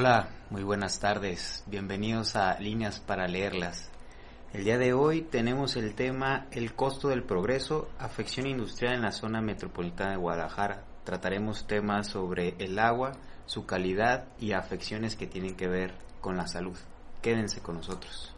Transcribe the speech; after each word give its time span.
Hola, 0.00 0.30
muy 0.48 0.62
buenas 0.62 0.98
tardes. 0.98 1.62
Bienvenidos 1.66 2.34
a 2.34 2.58
Líneas 2.58 3.00
para 3.00 3.28
leerlas. 3.28 3.90
El 4.54 4.64
día 4.64 4.78
de 4.78 4.94
hoy 4.94 5.20
tenemos 5.20 5.76
el 5.76 5.94
tema 5.94 6.46
El 6.52 6.74
costo 6.74 7.08
del 7.08 7.22
progreso, 7.22 7.90
afección 7.98 8.46
industrial 8.46 8.94
en 8.94 9.02
la 9.02 9.12
zona 9.12 9.42
metropolitana 9.42 10.12
de 10.12 10.16
Guadalajara. 10.16 10.84
Trataremos 11.04 11.66
temas 11.66 12.06
sobre 12.06 12.54
el 12.60 12.78
agua, 12.78 13.12
su 13.44 13.66
calidad 13.66 14.24
y 14.38 14.52
afecciones 14.52 15.16
que 15.16 15.26
tienen 15.26 15.54
que 15.54 15.68
ver 15.68 15.92
con 16.22 16.38
la 16.38 16.46
salud. 16.46 16.78
Quédense 17.20 17.60
con 17.60 17.74
nosotros. 17.74 18.34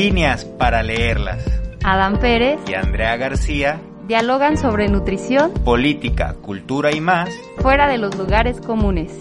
Líneas 0.00 0.46
para 0.46 0.82
leerlas. 0.82 1.44
Adán 1.84 2.18
Pérez 2.20 2.58
Y 2.66 2.72
Andrea 2.72 3.18
García, 3.18 3.82
dialogan 4.08 4.56
sobre 4.56 4.88
nutrición 4.88 5.52
política, 5.52 6.36
cultura 6.40 6.90
y 6.90 7.02
más. 7.02 7.28
fuera 7.58 7.86
de 7.86 7.98
los 7.98 8.16
lugares 8.16 8.62
comunes. 8.62 9.12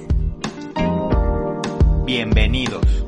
Bienvenidos. 2.06 2.99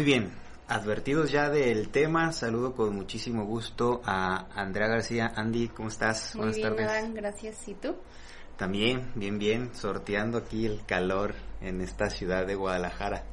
Muy 0.00 0.06
bien, 0.06 0.30
advertidos 0.66 1.30
ya 1.30 1.50
del 1.50 1.90
tema, 1.90 2.32
saludo 2.32 2.74
con 2.74 2.96
muchísimo 2.96 3.44
gusto 3.44 4.00
a 4.06 4.46
Andrea 4.54 4.88
García. 4.88 5.30
Andy, 5.36 5.68
¿cómo 5.68 5.90
estás? 5.90 6.34
Muy 6.36 6.54
bien, 6.54 6.72
Adán, 6.80 7.12
gracias. 7.12 7.68
¿Y 7.68 7.74
tú? 7.74 7.96
También, 8.56 9.12
bien, 9.14 9.38
bien, 9.38 9.74
sorteando 9.74 10.38
aquí 10.38 10.64
el 10.64 10.86
calor 10.86 11.34
en 11.60 11.82
esta 11.82 12.08
ciudad 12.08 12.46
de 12.46 12.54
Guadalajara. 12.54 13.24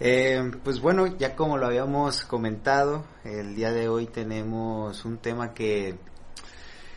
Eh, 0.00 0.40
pues 0.64 0.80
bueno, 0.80 1.06
ya 1.18 1.36
como 1.36 1.58
lo 1.58 1.66
habíamos 1.66 2.24
comentado, 2.24 3.04
el 3.22 3.54
día 3.54 3.70
de 3.70 3.90
hoy 3.90 4.06
tenemos 4.06 5.04
un 5.04 5.18
tema 5.18 5.52
que 5.52 5.98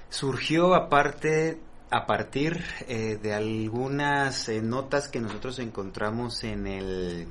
surgió 0.07 0.75
aparte 0.75 1.59
a 1.89 2.05
partir 2.05 2.63
eh, 2.87 3.19
de 3.21 3.33
algunas 3.33 4.47
eh, 4.47 4.61
notas 4.61 5.09
que 5.09 5.19
nosotros 5.19 5.59
encontramos 5.59 6.45
en 6.45 6.67
el 6.67 7.27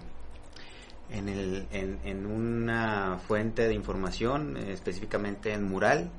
en, 1.13 1.29
el, 1.29 1.67
en, 1.71 2.01
en 2.05 2.27
una 2.27 3.19
fuente 3.19 3.69
de 3.69 3.75
información, 3.75 4.57
específicamente 4.57 5.53
en 5.53 5.65
Mural, 5.65 6.11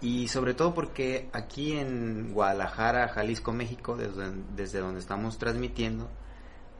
y 0.00 0.28
sobre 0.28 0.54
todo 0.54 0.74
porque 0.74 1.28
aquí 1.32 1.72
en 1.72 2.32
Guadalajara, 2.32 3.08
Jalisco, 3.08 3.52
México, 3.52 3.96
desde, 3.96 4.32
desde 4.54 4.80
donde 4.80 5.00
estamos 5.00 5.38
transmitiendo, 5.38 6.08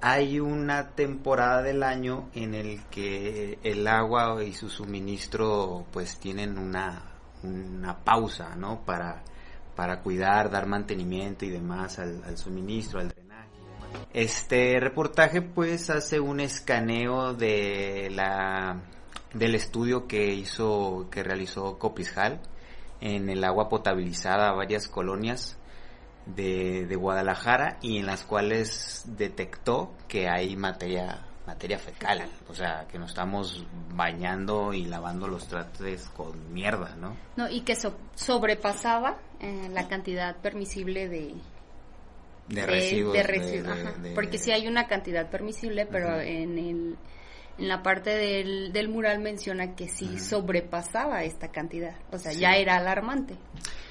hay 0.01 0.39
una 0.39 0.91
temporada 0.91 1.63
del 1.63 1.83
año 1.83 2.29
en 2.35 2.55
el 2.55 2.85
que 2.87 3.59
el 3.65 3.87
agua 3.89 4.45
y 4.45 4.53
su 4.53 4.69
suministro 4.69 5.87
pues 5.93 6.19
tienen 6.21 6.57
una, 6.59 7.03
una 7.43 7.99
pausa, 8.05 8.55
¿no? 8.55 8.85
Para, 8.85 9.25
para 9.75 10.01
cuidar, 10.01 10.51
dar 10.51 10.67
mantenimiento 10.67 11.45
y 11.45 11.51
demás 11.51 11.99
al, 11.99 12.23
al 12.25 12.39
suministro, 12.39 13.01
al 13.01 13.09
drenaje. 13.09 13.49
Este 14.13 14.81
reportaje 14.81 15.43
pues 15.43 15.91
hace 15.91 16.19
un 16.21 16.41
escaneo 16.41 17.35
de 17.35 18.11
la 18.15 18.81
del 19.35 19.55
estudio 19.55 20.07
que 20.09 20.33
hizo 20.33 21.07
que 21.11 21.23
realizó 21.23 21.79
Copishal 21.79 22.41
en 23.01 23.29
el 23.29 23.45
agua 23.45 23.69
potabilizada 23.69 24.49
a 24.49 24.55
varias 24.55 24.89
colonias 24.89 25.59
de, 26.27 26.87
de 26.87 26.97
Guadalajara 26.97 27.79
y 27.83 27.99
en 27.99 28.07
las 28.07 28.25
cuales 28.25 29.05
detectó 29.07 29.93
que 30.09 30.29
hay 30.29 30.57
materia 30.57 31.25
materia 31.47 31.79
fecal, 31.79 32.29
o 32.51 32.55
sea, 32.55 32.87
que 32.91 32.99
nos 32.99 33.09
estamos 33.11 33.65
bañando 33.95 34.75
y 34.75 34.85
lavando 34.85 35.29
los 35.29 35.49
trastes 35.49 36.07
con 36.11 36.53
mierda, 36.53 36.95
¿no? 36.97 37.17
No, 37.37 37.49
y 37.49 37.63
que 37.63 37.75
so- 37.75 37.97
sobrepasaba 38.17 39.17
eh, 39.41 39.69
la 39.73 39.89
cantidad 39.89 40.37
permisible 40.37 41.09
de, 41.09 41.35
De 42.49 42.65
residuos. 42.67 43.13
de 43.15 43.23
residuos, 43.23 43.77
de- 43.77 43.83
ajá. 43.83 43.93
de- 43.99 44.11
Porque 44.15 44.39
sí 44.39 44.51
hay 44.53 44.67
una 44.67 44.87
cantidad 44.87 45.29
permisible, 45.31 45.87
pero 45.87 46.09
Ujú. 46.09 46.21
en 46.21 46.59
el 46.59 46.97
en 47.59 47.67
la 47.67 47.83
parte 47.83 48.11
del, 48.11 48.73
del 48.73 48.89
mural 48.89 49.19
menciona 49.19 49.75
que 49.75 49.89
sí 49.89 50.05
Ujú. 50.15 50.19
sobrepasaba 50.21 51.25
esta 51.25 51.49
cantidad. 51.49 51.97
O 52.13 52.19
sea, 52.19 52.31
Sí. 52.31 52.39
ya 52.39 52.53
era 52.53 52.77
alarmante. 52.77 53.35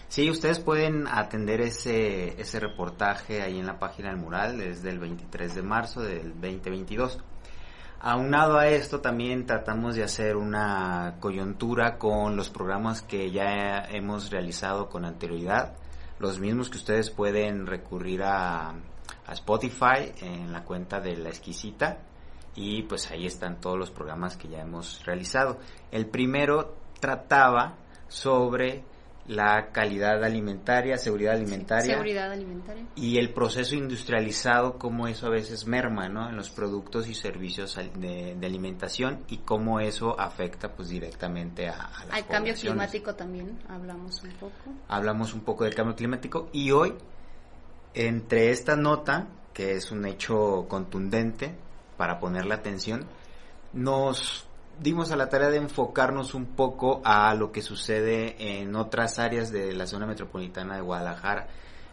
Sí, 0.08 0.30
ustedes 0.30 0.60
pueden 0.62 1.06
atender 1.06 1.60
ese, 1.60 2.40
ese 2.42 2.62
reportaje 2.62 3.42
ahí 3.42 3.60
en 3.60 3.66
la 3.66 3.78
página 3.78 4.08
del 4.08 4.20
mural, 4.20 4.62
es 4.62 4.82
del 4.84 5.00
23 5.00 5.54
de 5.54 5.64
marzo 5.64 6.00
del 6.02 6.32
2022. 6.40 7.20
Aunado 8.00 8.58
a 8.58 8.68
esto, 8.70 9.02
también 9.02 9.46
tratamos 9.46 9.96
de 9.96 10.04
hacer 10.04 10.38
una 10.38 11.16
coyuntura 11.20 11.98
con 11.98 12.38
los 12.38 12.50
programas 12.50 13.02
que 13.02 13.32
ya 13.32 13.84
hemos 13.90 14.30
realizado 14.32 14.88
con 14.88 15.04
anterioridad, 15.04 15.74
los 16.20 16.40
mismos 16.40 16.70
que 16.70 16.78
ustedes 16.78 17.10
pueden 17.10 17.66
recurrir 17.66 18.24
a, 18.24 18.70
a 18.70 19.34
Spotify 19.34 20.12
en 20.22 20.52
la 20.52 20.64
cuenta 20.64 21.00
de 21.00 21.16
La 21.18 21.30
Exquisita 21.30 22.00
y 22.56 22.84
pues 22.84 23.12
ahí 23.12 23.26
están 23.26 23.60
todos 23.62 23.78
los 23.78 23.92
programas 23.92 24.36
que 24.36 24.48
ya 24.48 24.62
hemos 24.62 25.06
realizado. 25.06 25.60
El 25.92 26.08
primero 26.08 26.76
trataba 27.00 27.76
sobre 28.08 28.84
la 29.28 29.72
calidad 29.74 30.24
alimentaria, 30.24 30.98
seguridad 30.98 31.34
alimentaria 31.34 31.96
Seguridad 31.96 32.32
alimentaria. 32.32 32.86
y 32.96 33.18
el 33.18 33.34
proceso 33.34 33.76
industrializado, 33.76 34.78
cómo 34.78 35.08
eso 35.08 35.28
a 35.28 35.30
veces 35.30 35.68
merma 35.68 36.08
¿no? 36.08 36.30
en 36.30 36.38
los 36.38 36.50
productos 36.50 37.10
y 37.10 37.14
servicios 37.14 37.76
de, 37.76 38.36
de 38.36 38.46
alimentación 38.48 39.26
y 39.28 39.40
cómo 39.40 39.82
eso 39.82 40.18
afecta 40.20 40.72
pues 40.72 40.88
directamente 40.90 41.68
a, 41.68 41.82
a 41.82 42.06
las 42.06 42.16
Al 42.16 42.28
cambio 42.28 42.54
climático 42.56 43.16
también 43.16 43.60
hablamos 43.68 44.24
un 44.24 44.32
poco. 44.32 44.54
Hablamos 44.88 45.34
un 45.34 45.42
poco 45.42 45.66
del 45.66 45.76
cambio 45.76 45.96
climático 45.96 46.50
y 46.54 46.72
hoy, 46.72 46.94
entre 47.94 48.52
esta 48.52 48.78
nota, 48.78 49.28
que 49.54 49.74
es 49.74 49.92
un 49.92 50.06
hecho 50.06 50.66
contundente 50.70 51.54
para 51.98 52.20
ponerle 52.20 52.54
atención, 52.54 53.06
nos 53.74 54.47
dimos 54.80 55.12
a 55.12 55.16
la 55.16 55.30
tarea 55.30 55.50
de 55.50 55.58
enfocarnos 55.58 56.34
un 56.34 56.46
poco 56.46 57.02
a 57.04 57.34
lo 57.36 57.52
que 57.52 57.62
sucede 57.62 58.60
en 58.60 58.76
otras 58.76 59.20
áreas 59.20 59.52
de 59.52 59.74
la 59.74 59.88
zona 59.88 60.06
metropolitana 60.06 60.76
de 60.76 60.82
Guadalajara, 60.82 61.48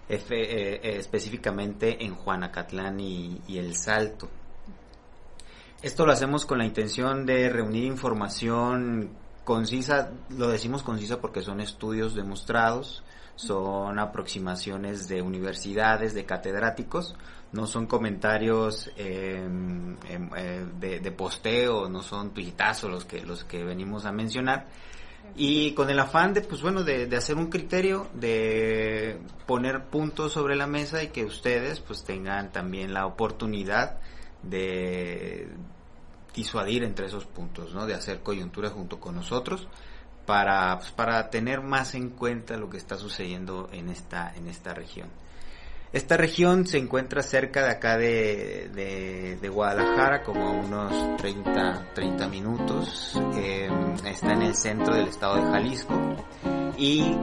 eh, 0.08 0.22
eh, 0.30 0.80
específicamente 0.98 2.04
en 2.04 2.14
Juanacatlán 2.14 3.00
y, 3.00 3.40
y 3.46 3.58
El 3.58 3.74
Salto. 3.74 4.28
Esto 5.82 6.06
lo 6.06 6.12
hacemos 6.12 6.46
con 6.46 6.58
la 6.58 6.64
intención 6.64 7.26
de 7.26 7.48
reunir 7.48 7.84
información 7.84 9.10
concisa, 9.44 10.10
lo 10.30 10.48
decimos 10.48 10.82
concisa 10.82 11.20
porque 11.20 11.42
son 11.42 11.60
estudios 11.60 12.14
demostrados, 12.14 13.04
son 13.36 13.98
aproximaciones 13.98 15.08
de 15.08 15.20
universidades, 15.22 16.14
de 16.14 16.24
catedráticos, 16.24 17.14
no 17.54 17.66
son 17.66 17.86
comentarios 17.86 18.90
em, 18.96 19.96
em, 20.08 20.30
eh, 20.36 20.66
de, 21.00 21.12
posteo, 21.12 21.88
no 21.88 22.02
son 22.02 22.34
tuitazos 22.34 22.90
los 22.90 23.04
que, 23.04 23.24
los 23.24 23.44
que 23.44 23.62
venimos 23.62 24.04
a 24.04 24.12
mencionar. 24.12 24.66
Y 25.36 25.72
con 25.72 25.88
el 25.88 25.98
afán 25.98 26.34
de, 26.34 26.40
pues 26.42 26.60
bueno, 26.62 26.82
de, 26.82 27.06
de, 27.06 27.16
hacer 27.16 27.36
un 27.36 27.46
criterio, 27.46 28.08
de 28.12 29.18
poner 29.46 29.84
puntos 29.84 30.32
sobre 30.32 30.56
la 30.56 30.66
mesa 30.66 31.02
y 31.02 31.08
que 31.08 31.24
ustedes 31.24 31.80
pues 31.80 32.04
tengan 32.04 32.52
también 32.52 32.92
la 32.92 33.06
oportunidad 33.06 33.98
de 34.42 35.48
disuadir 36.34 36.82
entre 36.82 37.06
esos 37.06 37.24
puntos, 37.24 37.72
¿no? 37.72 37.86
De 37.86 37.94
hacer 37.94 38.20
coyuntura 38.20 38.68
junto 38.70 38.98
con 38.98 39.14
nosotros 39.14 39.68
para, 40.26 40.76
pues, 40.78 40.90
para 40.90 41.30
tener 41.30 41.60
más 41.62 41.94
en 41.94 42.10
cuenta 42.10 42.56
lo 42.56 42.68
que 42.68 42.78
está 42.78 42.96
sucediendo 42.96 43.68
en 43.72 43.88
esta, 43.88 44.34
en 44.34 44.48
esta 44.48 44.74
región. 44.74 45.08
Esta 45.94 46.16
región 46.16 46.66
se 46.66 46.78
encuentra 46.78 47.22
cerca 47.22 47.62
de 47.62 47.70
acá 47.70 47.96
de, 47.96 49.38
de, 49.40 49.48
Guadalajara, 49.48 50.24
como 50.24 50.48
a 50.48 50.50
unos 50.50 51.16
30, 51.18 51.92
30 51.94 52.28
minutos. 52.28 53.16
Eh, 53.36 53.68
está 54.04 54.32
en 54.32 54.42
el 54.42 54.56
centro 54.56 54.96
del 54.96 55.06
estado 55.06 55.36
de 55.36 55.42
Jalisco 55.42 55.94
y 56.76 57.16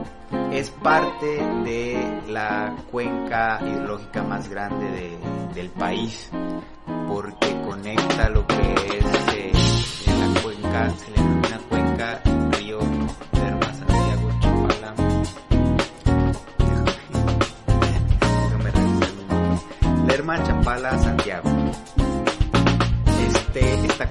es 0.52 0.70
parte 0.70 1.26
de 1.26 2.22
la 2.28 2.74
cuenca 2.90 3.60
hidrológica 3.60 4.22
más 4.22 4.48
grande 4.48 4.90
de, 4.90 5.18
del 5.54 5.68
país 5.68 6.30
porque 7.06 7.60
conecta 7.66 8.30
lo 8.30 8.46
que 8.46 8.54
es 8.54 9.34
eh, 9.36 9.52
la 10.06 10.26
le 10.28 10.32
denomina 10.32 10.40
cuenca 10.42 11.41
Chapala, 20.40 20.98
Santiago. 20.98 21.50
Este, 23.26 23.74
esta 23.86 24.06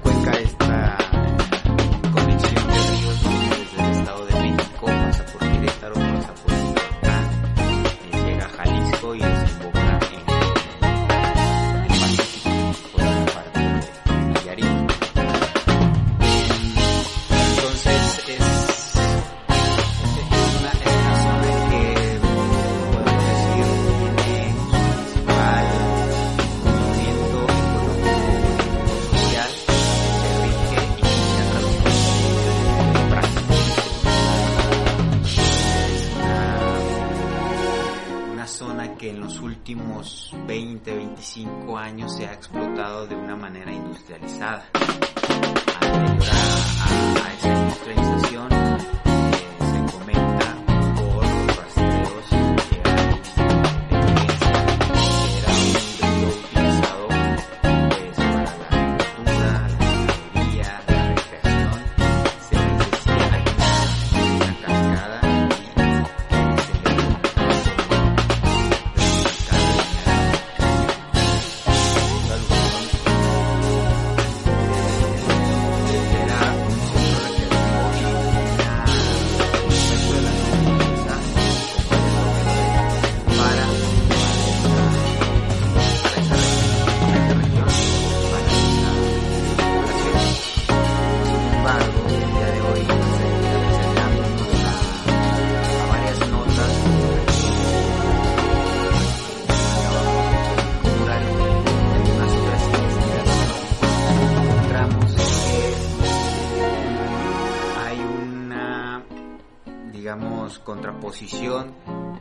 contraposición 110.63 111.74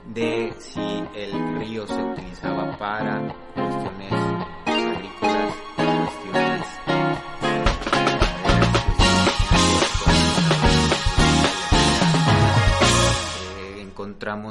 de 0.06 0.52
si 0.58 1.04
el 1.14 1.58
río 1.58 1.86
se 1.86 2.02
utilizaba 2.02 2.76
para 2.78 3.49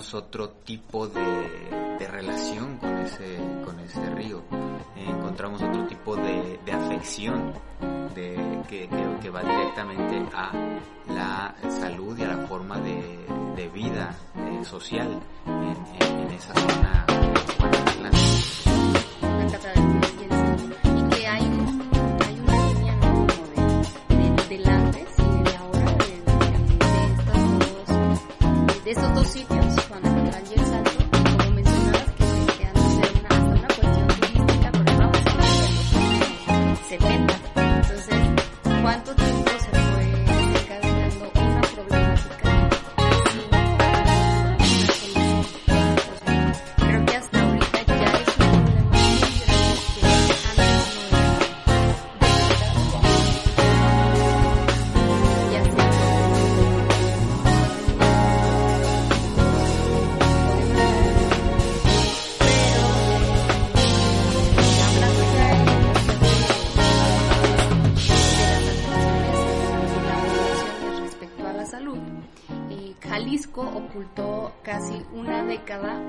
encontramos 0.09 0.13
otro 0.13 0.49
tipo 0.65 1.07
de, 1.07 1.97
de 1.99 2.07
relación 2.07 2.77
con 2.77 2.97
ese, 2.97 3.37
con 3.63 3.79
ese 3.79 4.09
río. 4.15 4.41
Eh, 4.95 5.05
encontramos 5.07 5.61
otro 5.61 5.85
tipo 5.85 6.15
de, 6.15 6.59
de 6.65 6.71
afección 6.71 7.53
de, 8.15 8.63
que, 8.67 8.89
que, 9.21 9.29
va 9.29 9.41
directamente 9.43 10.25
a 10.33 10.51
la 11.07 11.55
salud 11.69 12.17
y 12.17 12.23
a 12.23 12.27
la 12.27 12.47
forma 12.47 12.79
de, 12.79 13.69
vida 13.73 14.15
eh, 14.35 14.65
social 14.65 15.19
en 15.45 16.31
esa 16.31 16.53
zona 16.55 17.78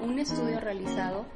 un 0.03 0.19
estudio 0.19 0.61
realizado 0.61 1.27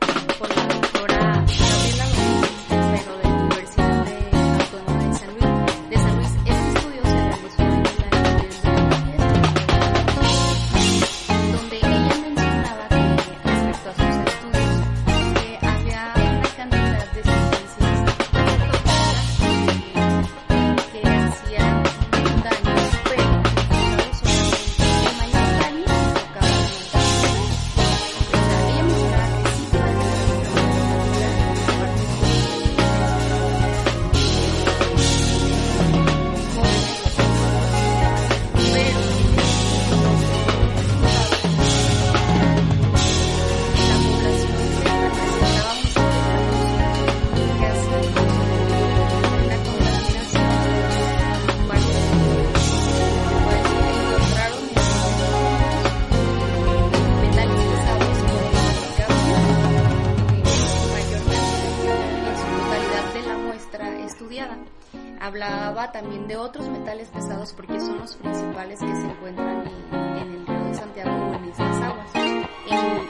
hablaba 65.25 65.91
también 65.91 66.27
de 66.29 66.37
otros 66.37 66.69
metales 66.69 67.09
pesados 67.09 67.53
porque 67.55 67.81
son 67.81 67.99
los 67.99 68.15
principales 68.17 68.79
que 68.79 68.95
se 68.95 69.07
encuentran 69.07 69.67
en, 69.67 69.95
en 69.95 70.35
el 70.35 70.47
río 70.47 70.65
de 70.65 70.75
Santiago 70.75 71.11
o 71.31 71.35
en 71.35 71.45
estas 71.45 71.81
aguas, 71.83 72.15
en, 72.15 72.47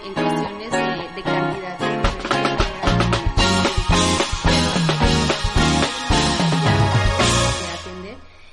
en 0.06 0.14
cuestiones 0.14 0.70
de, 0.70 1.14
de 1.16 1.22
cantidad. 1.22 1.78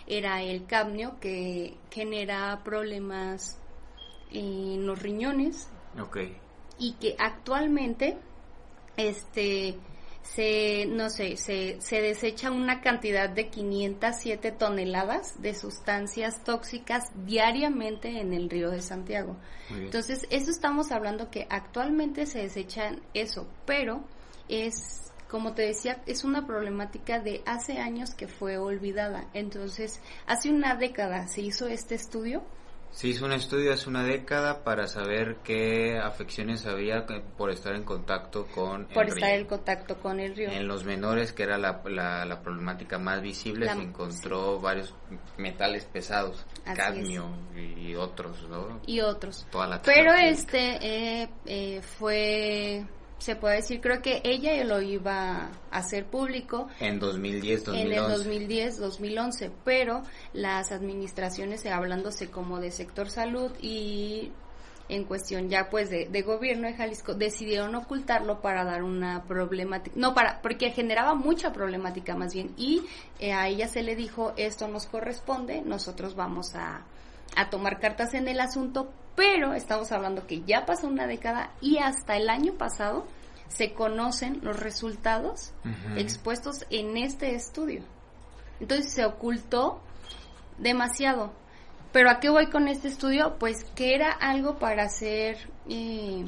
era 0.07 0.41
el 0.41 0.65
cadmio 0.65 1.19
que 1.21 1.77
genera 1.89 2.59
problemas 2.65 3.57
en 4.31 4.85
los 4.85 5.01
riñones 5.01 5.69
Ok. 5.99 6.17
y 6.77 6.93
que 6.93 7.15
actualmente 7.17 8.17
este 8.97 9.77
se 10.23 10.85
no 10.85 11.09
sé 11.09 11.35
se, 11.37 11.81
se 11.81 12.01
desecha 12.01 12.51
una 12.51 12.81
cantidad 12.81 13.29
de 13.29 13.49
507 13.49 14.51
toneladas 14.51 15.41
de 15.41 15.55
sustancias 15.55 16.43
tóxicas 16.43 17.11
diariamente 17.25 18.19
en 18.19 18.33
el 18.33 18.49
río 18.49 18.69
de 18.69 18.81
Santiago. 18.81 19.37
Entonces 19.69 20.27
eso 20.29 20.51
estamos 20.51 20.91
hablando 20.91 21.29
que 21.29 21.47
actualmente 21.49 22.25
se 22.25 22.39
desechan 22.39 23.01
eso 23.13 23.47
pero 23.65 24.03
es 24.47 25.11
como 25.29 25.53
te 25.53 25.63
decía 25.63 26.01
es 26.05 26.23
una 26.23 26.45
problemática 26.45 27.19
de 27.19 27.41
hace 27.45 27.79
años 27.79 28.13
que 28.13 28.27
fue 28.27 28.57
olvidada. 28.57 29.27
Entonces 29.33 30.01
hace 30.27 30.49
una 30.49 30.75
década 30.75 31.27
se 31.27 31.41
hizo 31.41 31.67
este 31.67 31.95
estudio 31.95 32.43
Se 32.91 33.07
hizo 33.07 33.25
un 33.25 33.31
estudio 33.31 33.73
hace 33.73 33.89
una 33.89 34.03
década 34.03 34.63
para 34.65 34.85
saber 34.85 35.37
qué 35.45 35.97
afecciones 35.97 36.65
había 36.65 37.05
por 37.37 37.49
estar 37.49 37.73
en 37.73 37.83
contacto 37.83 38.45
con 38.53 38.85
por 38.87 39.03
el 39.05 39.13
estar 39.13 39.29
río. 39.29 39.39
en 39.39 39.45
contacto 39.45 39.97
con 39.99 40.19
el 40.19 40.35
río. 40.35 40.49
En 40.49 40.67
los 40.67 40.83
menores, 40.83 41.31
que 41.31 41.43
era 41.43 41.57
la, 41.57 41.81
la, 41.85 42.25
la 42.25 42.41
problemática 42.41 42.99
más 42.99 43.21
visible, 43.21 43.65
La- 43.65 43.75
se 43.75 43.81
encontró 43.83 44.59
varios 44.59 44.93
metales 45.37 45.85
pesados, 45.85 46.45
Así 46.65 46.77
cadmio 46.77 47.27
y 47.55 47.95
otros, 47.95 48.47
¿no? 48.49 48.81
y 48.85 48.99
otros. 48.99 49.47
Toda 49.51 49.67
la 49.67 49.81
Pero 49.81 50.13
este 50.13 50.77
eh, 51.23 51.29
eh, 51.45 51.81
fue, 51.97 52.83
se 53.21 53.35
puede 53.35 53.57
decir, 53.57 53.81
creo 53.81 54.01
que 54.01 54.19
ella 54.23 54.63
lo 54.63 54.81
iba 54.81 55.51
a 55.69 55.77
hacer 55.77 56.07
público 56.07 56.67
En 56.79 56.97
2010, 56.97 57.65
2011. 57.65 57.81
en 57.87 58.03
el 58.03 58.11
2010, 58.11 58.77
2011, 58.79 59.51
pero 59.63 60.01
las 60.33 60.71
administraciones, 60.71 61.63
eh, 61.65 61.69
hablándose 61.69 62.31
como 62.31 62.59
de 62.59 62.71
sector 62.71 63.11
salud 63.11 63.51
y 63.61 64.31
en 64.89 65.03
cuestión 65.03 65.49
ya 65.49 65.69
pues 65.69 65.91
de, 65.91 66.07
de 66.07 66.21
gobierno 66.23 66.67
de 66.67 66.73
Jalisco, 66.73 67.13
decidieron 67.13 67.75
ocultarlo 67.75 68.41
para 68.41 68.63
dar 68.63 68.81
una 68.81 69.23
problemática, 69.25 69.95
no 69.99 70.15
para, 70.15 70.41
porque 70.41 70.71
generaba 70.71 71.13
mucha 71.13 71.53
problemática 71.53 72.15
más 72.15 72.33
bien, 72.33 72.55
y 72.57 72.81
eh, 73.19 73.33
a 73.33 73.47
ella 73.47 73.67
se 73.67 73.83
le 73.83 73.95
dijo, 73.95 74.33
esto 74.35 74.67
nos 74.67 74.87
corresponde, 74.87 75.61
nosotros 75.61 76.15
vamos 76.15 76.55
a, 76.55 76.87
a 77.35 77.49
tomar 77.51 77.79
cartas 77.79 78.15
en 78.15 78.27
el 78.27 78.39
asunto, 78.39 78.91
pero 79.15 79.53
estamos 79.53 79.91
hablando 79.91 80.25
que 80.27 80.41
ya 80.41 80.65
pasó 80.65 80.87
una 80.87 81.07
década 81.07 81.51
y 81.61 81.77
hasta 81.77 82.15
el 82.15 82.29
año 82.29 82.53
pasado 82.53 83.05
se 83.47 83.73
conocen 83.73 84.39
los 84.43 84.59
resultados 84.59 85.51
expuestos 85.97 86.65
en 86.69 86.97
este 86.97 87.35
estudio. 87.35 87.83
Entonces 88.59 88.93
se 88.93 89.05
ocultó 89.05 89.81
demasiado. 90.57 91.33
Pero 91.91 92.09
¿a 92.09 92.19
qué 92.19 92.29
voy 92.29 92.47
con 92.47 92.67
este 92.67 92.87
estudio? 92.87 93.35
Pues 93.37 93.65
que 93.75 93.93
era 93.93 94.11
algo 94.11 94.57
para 94.57 94.83
hacer 94.83 95.37
eh, 95.67 96.25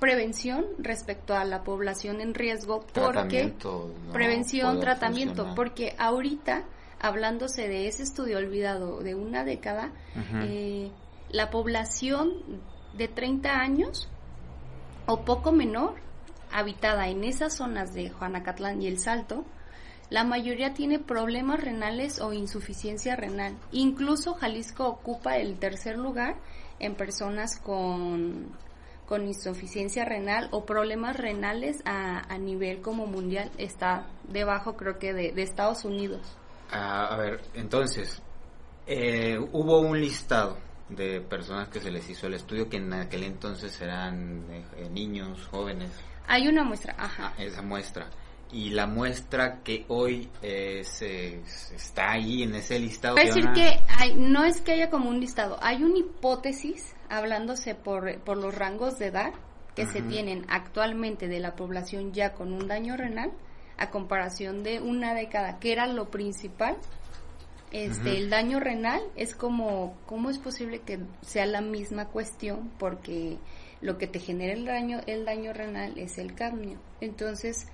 prevención 0.00 0.64
respecto 0.78 1.34
a 1.34 1.44
la 1.44 1.62
población 1.62 2.20
en 2.20 2.34
riesgo, 2.34 2.86
porque 2.94 3.54
no 3.62 4.12
prevención, 4.12 4.80
tratamiento, 4.80 5.44
funcionar. 5.44 5.54
porque 5.54 5.94
ahorita, 5.98 6.64
hablándose 6.98 7.68
de 7.68 7.86
ese 7.86 8.02
estudio 8.02 8.38
olvidado 8.38 9.00
de 9.00 9.14
una 9.14 9.44
década, 9.44 9.92
eh, 10.42 10.90
la 11.32 11.50
población 11.50 12.34
de 12.96 13.08
30 13.08 13.50
años 13.50 14.08
o 15.06 15.24
poco 15.24 15.50
menor, 15.50 15.94
habitada 16.52 17.08
en 17.08 17.24
esas 17.24 17.56
zonas 17.56 17.94
de 17.94 18.10
Juanacatlán 18.10 18.82
y 18.82 18.86
El 18.86 18.98
Salto, 18.98 19.44
la 20.10 20.24
mayoría 20.24 20.74
tiene 20.74 20.98
problemas 20.98 21.60
renales 21.60 22.20
o 22.20 22.34
insuficiencia 22.34 23.16
renal. 23.16 23.56
Incluso 23.72 24.34
Jalisco 24.34 24.86
ocupa 24.86 25.38
el 25.38 25.58
tercer 25.58 25.96
lugar 25.96 26.36
en 26.78 26.94
personas 26.94 27.58
con, 27.58 28.50
con 29.06 29.26
insuficiencia 29.26 30.04
renal 30.04 30.48
o 30.50 30.66
problemas 30.66 31.16
renales 31.16 31.80
a, 31.86 32.18
a 32.30 32.36
nivel 32.36 32.82
como 32.82 33.06
mundial. 33.06 33.50
Está 33.56 34.06
debajo 34.28 34.76
creo 34.76 34.98
que 34.98 35.14
de, 35.14 35.42
Estados 35.42 35.86
Unidos. 35.86 36.20
Ah, 36.70 37.06
a 37.06 37.16
ver, 37.16 37.40
entonces, 37.54 38.20
eh, 38.86 39.38
hubo 39.52 39.80
un 39.80 39.98
listado 39.98 40.58
de 40.96 41.20
personas 41.20 41.68
que 41.68 41.80
se 41.80 41.90
les 41.90 42.08
hizo 42.08 42.26
el 42.26 42.34
estudio 42.34 42.68
que 42.68 42.76
en 42.76 42.92
aquel 42.92 43.24
entonces 43.24 43.80
eran 43.80 44.44
eh, 44.50 44.88
niños, 44.90 45.46
jóvenes, 45.50 45.90
Hay 46.26 46.48
una 46.48 46.64
muestra, 46.64 46.94
ajá. 46.98 47.34
esa 47.38 47.62
muestra. 47.62 48.08
Y 48.52 48.70
la 48.70 48.86
muestra 48.86 49.60
que 49.64 49.86
hoy 49.88 50.28
eh, 50.42 50.82
se, 50.84 51.40
se 51.46 51.76
está 51.76 52.12
ahí 52.12 52.42
en 52.42 52.54
ese 52.54 52.78
listado. 52.78 53.16
A 53.16 53.24
decir 53.24 53.50
que 53.54 53.80
hay, 53.98 54.14
no 54.14 54.44
es 54.44 54.60
que 54.60 54.72
haya 54.72 54.90
como 54.90 55.08
un 55.08 55.20
listado, 55.20 55.58
hay 55.62 55.82
una 55.82 55.98
hipótesis 55.98 56.94
hablándose 57.08 57.74
por, 57.74 58.20
por 58.20 58.36
los 58.36 58.54
rangos 58.54 58.98
de 58.98 59.06
edad 59.06 59.32
que 59.74 59.86
se 59.86 60.02
tienen 60.02 60.44
actualmente 60.48 61.28
de 61.28 61.40
la 61.40 61.56
población 61.56 62.12
ya 62.12 62.34
con 62.34 62.52
un 62.52 62.68
daño 62.68 62.96
renal 62.96 63.32
a 63.78 63.90
comparación 63.90 64.62
de 64.62 64.80
una 64.80 65.14
década 65.14 65.58
que 65.58 65.72
era 65.72 65.86
lo 65.86 66.10
principal. 66.10 66.76
Este, 67.72 68.18
el 68.18 68.28
daño 68.28 68.60
renal 68.60 69.00
es 69.16 69.34
como, 69.34 69.96
¿cómo 70.04 70.28
es 70.28 70.38
posible 70.38 70.80
que 70.80 71.00
sea 71.22 71.46
la 71.46 71.62
misma 71.62 72.08
cuestión? 72.08 72.70
Porque 72.78 73.38
lo 73.80 73.96
que 73.96 74.06
te 74.06 74.20
genera 74.20 74.52
el 74.52 74.66
daño, 74.66 75.00
el 75.06 75.24
daño 75.24 75.54
renal 75.54 75.96
es 75.96 76.18
el 76.18 76.34
cadmio. 76.34 76.78
Entonces, 77.00 77.66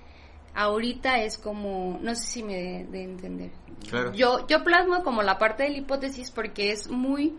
ahorita 0.55 1.19
es 1.21 1.37
como, 1.37 1.99
no 2.01 2.15
sé 2.15 2.25
si 2.25 2.43
me 2.43 2.55
de, 2.55 2.83
de 2.85 3.03
entender. 3.03 3.51
Claro. 3.89 4.13
Yo, 4.13 4.47
yo 4.47 4.63
plasmo 4.63 5.03
como 5.03 5.21
la 5.21 5.37
parte 5.37 5.63
de 5.63 5.69
la 5.69 5.77
hipótesis 5.79 6.31
porque 6.31 6.71
es 6.71 6.89
muy, 6.89 7.37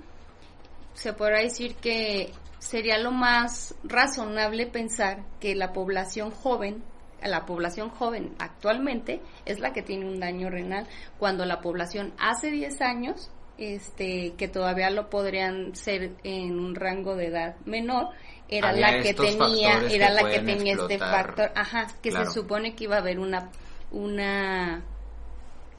se 0.92 1.14
podrá 1.14 1.40
decir 1.40 1.76
que 1.76 2.30
sería 2.58 2.98
lo 2.98 3.10
más 3.10 3.74
razonable 3.84 4.66
pensar 4.66 5.24
que 5.40 5.54
la 5.54 5.72
población 5.72 6.30
joven, 6.30 6.84
la 7.22 7.44
población 7.46 7.90
joven 7.90 8.34
actualmente 8.38 9.20
es 9.44 9.58
la 9.60 9.72
que 9.72 9.82
tiene 9.82 10.06
un 10.06 10.20
daño 10.20 10.50
renal, 10.50 10.86
cuando 11.18 11.44
la 11.44 11.60
población 11.60 12.12
hace 12.18 12.50
10 12.50 12.80
años, 12.80 13.30
este, 13.58 14.32
que 14.38 14.48
todavía 14.48 14.88
lo 14.90 15.10
podrían 15.10 15.74
ser 15.74 16.12
en 16.24 16.58
un 16.58 16.74
rango 16.74 17.14
de 17.16 17.26
edad 17.26 17.56
menor, 17.66 18.08
era 18.48 18.70
Había 18.70 18.90
la 18.96 19.02
que 19.02 19.14
tenía, 19.14 19.78
era 19.90 20.08
que 20.08 20.14
la 20.14 20.30
que 20.30 20.40
tenía 20.40 20.72
este 20.74 20.98
factor, 20.98 21.52
ajá, 21.54 21.86
que 22.02 22.10
Claro. 22.10 22.26
se 22.26 22.32
supone 22.40 22.74
que 22.74 22.84
iba 22.84 22.96
a 22.96 23.00
haber 23.00 23.18
una, 23.20 23.50
una, 23.92 24.82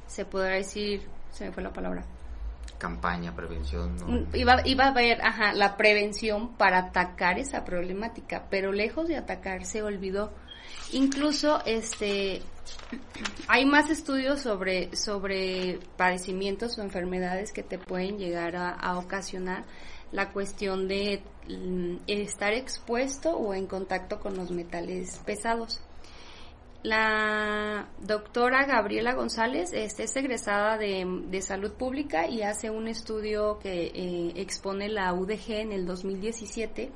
se 0.08 0.26
podrá 0.26 0.56
decir, 0.56 1.02
se 1.32 1.46
me 1.46 1.52
fue 1.52 1.64
la 1.64 1.72
palabra, 1.74 2.04
Campaña, 2.78 3.36
prevención. 3.36 3.96
¿no? 3.98 4.06
un- 4.08 4.28
iba, 4.34 4.62
iba 4.66 4.86
a 4.86 4.88
haber, 4.90 5.22
ajá, 5.22 5.54
la 5.54 5.78
prevención 5.78 6.56
para 6.58 6.80
atacar 6.80 7.38
esa 7.38 7.64
problemática, 7.64 8.46
pero 8.50 8.72
lejos 8.72 9.08
de 9.08 9.18
atacar 9.18 9.66
se 9.66 9.84
olvidó. 9.84 10.32
Incluso, 10.94 11.62
este, 11.66 12.42
hay 13.48 13.66
más 13.66 13.90
estudios 13.90 14.42
sobre, 14.42 14.96
sobre 14.96 15.80
padecimientos 15.98 16.78
o 16.78 16.82
enfermedades 16.82 17.54
que 17.54 17.64
te 17.64 17.78
pueden 17.78 18.18
llegar 18.18 18.56
a, 18.56 18.98
ocasionar 18.98 19.64
la 20.12 20.32
cuestión 20.32 20.90
de 20.90 21.24
mm, 21.48 21.96
estar 22.08 22.54
expuesto 22.54 23.32
o 23.32 23.54
en 23.54 23.68
contacto 23.68 24.20
con 24.20 24.36
los 24.36 24.52
metales 24.52 25.22
pesados. 25.26 25.82
La 26.84 27.88
doctora 28.02 28.66
Gabriela 28.66 29.14
González 29.14 29.72
este, 29.72 30.04
es 30.04 30.16
egresada 30.16 30.78
de, 30.78 31.06
de 31.28 31.42
salud 31.42 31.72
pública 31.74 32.28
y 32.28 32.42
hace 32.42 32.70
un 32.70 32.88
estudio 32.88 33.60
que 33.60 33.92
eh, 33.94 34.34
expone 34.36 34.90
la 34.90 35.14
UDG 35.14 35.52
en 35.52 35.72
el 35.72 35.86
2017, 35.86 36.92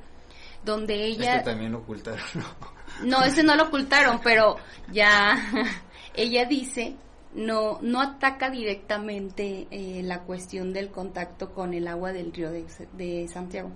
donde 0.66 1.02
ella... 1.02 1.36
Este 1.36 1.50
también 1.50 1.74
ocultaron. 1.74 2.20
¿no? 2.34 2.44
No, 3.04 3.22
ese 3.24 3.42
no 3.42 3.56
lo 3.56 3.64
ocultaron, 3.64 4.20
pero 4.22 4.56
ya 4.90 5.36
ella 6.14 6.46
dice 6.46 6.96
no 7.34 7.78
no 7.82 8.00
ataca 8.00 8.48
directamente 8.48 9.68
eh, 9.70 10.00
la 10.02 10.22
cuestión 10.22 10.72
del 10.72 10.90
contacto 10.90 11.52
con 11.52 11.74
el 11.74 11.86
agua 11.88 12.12
del 12.12 12.32
río 12.32 12.50
de, 12.50 12.64
de 12.94 13.28
Santiago. 13.28 13.70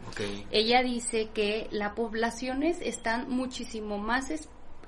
Ella 0.51 0.83
dice 0.83 1.29
que 1.35 1.69
las 1.71 1.93
poblaciones 1.93 2.79
están 2.81 3.29
muchísimo 3.29 3.99
más 3.99 4.31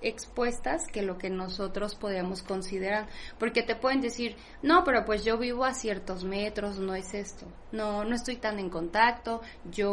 expuestas 0.03 0.87
que 0.89 1.03
lo 1.03 1.19
que 1.19 1.31
nosotros 1.31 1.95
podemos 1.95 2.43
considerar, 2.43 3.09
porque 3.39 3.63
te 3.63 3.77
pueden 3.77 4.01
decir, 4.01 4.37
no, 4.63 4.85
pero 4.85 5.05
pues 5.05 5.25
yo 5.25 5.39
vivo 5.39 5.65
a 5.65 5.75
ciertos 5.75 6.25
metros, 6.25 6.79
no 6.79 6.95
es 6.95 7.15
esto, 7.15 7.47
no, 7.73 8.05
no 8.05 8.15
estoy 8.15 8.37
tan 8.37 8.59
en 8.59 8.69
contacto, 8.71 9.41
yo, 9.71 9.93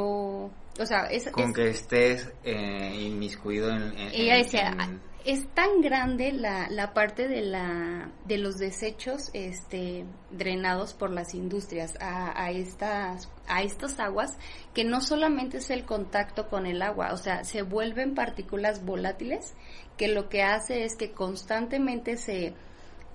o 0.79 0.85
sea, 0.85 1.05
es, 1.05 1.29
Con 1.31 1.49
es- 1.49 1.55
que 1.55 1.69
estés 1.69 2.31
eh, 2.43 2.95
inmiscuido 3.01 3.69
en, 3.69 3.83
en- 3.97 4.11
ella 4.13 4.35
decía, 4.35 4.69
en- 4.79 5.01
es 5.25 5.47
tan 5.53 5.81
grande 5.81 6.31
la, 6.31 6.69
la 6.69 6.93
parte 6.93 7.27
de, 7.27 7.41
la, 7.41 8.09
de 8.25 8.37
los 8.37 8.57
desechos 8.57 9.29
este, 9.33 10.05
drenados 10.31 10.93
por 10.93 11.11
las 11.11 11.33
industrias 11.33 11.95
a, 11.99 12.41
a, 12.41 12.51
estas, 12.51 13.29
a 13.47 13.61
estas 13.61 13.99
aguas 13.99 14.37
que 14.73 14.85
no 14.85 15.01
solamente 15.01 15.57
es 15.57 15.69
el 15.69 15.85
contacto 15.85 16.47
con 16.47 16.65
el 16.65 16.81
agua, 16.81 17.11
o 17.11 17.17
sea, 17.17 17.43
se 17.43 17.63
vuelven 17.63 18.15
partículas 18.15 18.85
volátiles 18.85 19.53
que 19.97 20.07
lo 20.07 20.29
que 20.29 20.43
hace 20.43 20.85
es 20.85 20.95
que 20.95 21.11
constantemente 21.11 22.15
se, 22.15 22.53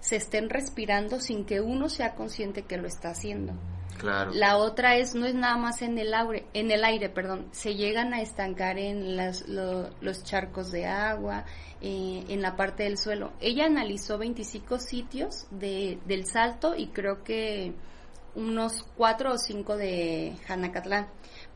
se 0.00 0.16
estén 0.16 0.50
respirando 0.50 1.18
sin 1.18 1.46
que 1.46 1.62
uno 1.62 1.88
sea 1.88 2.14
consciente 2.14 2.62
que 2.62 2.76
lo 2.76 2.86
está 2.86 3.10
haciendo. 3.10 3.54
Claro. 3.98 4.32
La 4.34 4.58
otra 4.58 4.96
es, 4.96 5.14
no 5.14 5.24
es 5.24 5.34
nada 5.34 5.56
más 5.56 5.80
en 5.80 5.98
el 5.98 6.12
aire, 6.12 6.46
en 6.52 6.70
el 6.70 6.84
aire, 6.84 7.08
perdón, 7.08 7.48
se 7.52 7.74
llegan 7.74 8.12
a 8.12 8.20
estancar 8.20 8.78
en 8.78 9.16
las, 9.16 9.48
lo, 9.48 9.88
los 10.00 10.24
charcos 10.24 10.70
de 10.72 10.84
agua, 10.86 11.44
eh, 11.86 12.24
en 12.30 12.40
la 12.40 12.56
parte 12.56 12.84
del 12.84 12.96
suelo. 12.96 13.34
Ella 13.42 13.66
analizó 13.66 14.16
25 14.16 14.78
sitios 14.78 15.46
de, 15.50 15.98
del 16.06 16.24
salto 16.24 16.74
y 16.74 16.86
creo 16.86 17.22
que 17.22 17.74
unos 18.34 18.84
4 18.96 19.34
o 19.34 19.36
5 19.36 19.76
de 19.76 20.34
Janacatlán, 20.46 21.08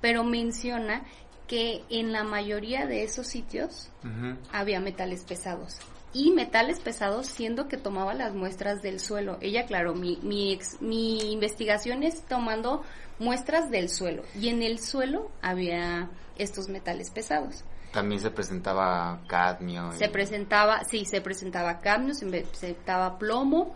pero 0.02 0.24
menciona 0.24 1.06
que 1.46 1.82
en 1.88 2.12
la 2.12 2.24
mayoría 2.24 2.84
de 2.86 3.04
esos 3.04 3.26
sitios 3.26 3.88
uh 4.04 4.06
-huh. 4.06 4.36
había 4.52 4.80
metales 4.80 5.24
pesados 5.24 5.78
y 6.12 6.30
metales 6.32 6.80
pesados 6.80 7.26
siendo 7.26 7.66
que 7.66 7.78
tomaba 7.78 8.12
las 8.12 8.34
muestras 8.34 8.82
del 8.82 9.00
suelo. 9.00 9.38
Ella, 9.40 9.64
claro, 9.64 9.94
mi, 9.94 10.18
mi, 10.22 10.52
ex, 10.52 10.82
mi 10.82 11.32
investigación 11.32 12.02
es 12.02 12.20
tomando 12.26 12.82
muestras 13.18 13.70
del 13.70 13.88
suelo 13.88 14.24
y 14.38 14.50
en 14.50 14.62
el 14.62 14.78
suelo 14.78 15.30
había 15.40 16.10
estos 16.36 16.68
metales 16.68 17.10
pesados. 17.10 17.64
También 17.98 18.20
se 18.20 18.30
presentaba 18.30 19.20
cadmio. 19.26 19.90
Se 19.90 20.08
presentaba, 20.08 20.84
sí, 20.84 21.04
se 21.04 21.20
presentaba 21.20 21.80
cadmio, 21.80 22.14
se 22.14 22.26
presentaba 22.26 23.18
plomo, 23.18 23.74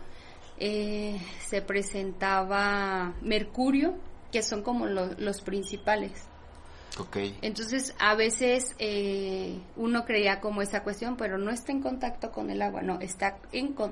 eh, 0.57 1.19
se 1.45 1.61
presentaba 1.61 3.15
mercurio, 3.21 3.95
que 4.31 4.41
son 4.41 4.63
como 4.63 4.85
lo, 4.85 5.07
los 5.17 5.41
principales. 5.41 6.25
Okay. 6.97 7.37
Entonces, 7.41 7.93
a 7.99 8.15
veces 8.15 8.73
eh, 8.79 9.59
uno 9.75 10.05
creía 10.05 10.39
como 10.39 10.61
esa 10.61 10.83
cuestión, 10.83 11.17
pero 11.17 11.37
no 11.37 11.51
está 11.51 11.73
en 11.73 11.81
contacto 11.81 12.31
con 12.31 12.49
el 12.49 12.61
agua, 12.61 12.81
no, 12.81 13.01
está 13.01 13.39
en 13.51 13.73
con, 13.73 13.91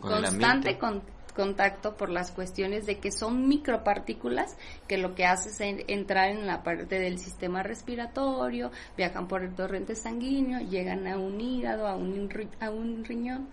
¿Con 0.00 0.10
constante 0.10 0.76
con, 0.76 1.04
contacto 1.34 1.96
por 1.96 2.10
las 2.10 2.30
cuestiones 2.30 2.86
de 2.86 2.98
que 2.98 3.10
son 3.10 3.48
micropartículas 3.48 4.56
que 4.86 4.98
lo 4.98 5.14
que 5.14 5.24
hace 5.24 5.50
es 5.50 5.60
en, 5.60 5.84
entrar 5.88 6.28
en 6.28 6.46
la 6.46 6.62
parte 6.62 6.98
del 6.98 7.18
sistema 7.18 7.62
respiratorio, 7.62 8.70
viajan 8.96 9.28
por 9.28 9.42
el 9.42 9.54
torrente 9.54 9.94
sanguíneo, 9.94 10.60
llegan 10.60 11.06
a 11.06 11.18
un 11.18 11.40
hígado, 11.40 11.86
a 11.86 11.94
un, 11.96 12.28
a 12.60 12.70
un 12.70 13.04
riñón. 13.04 13.48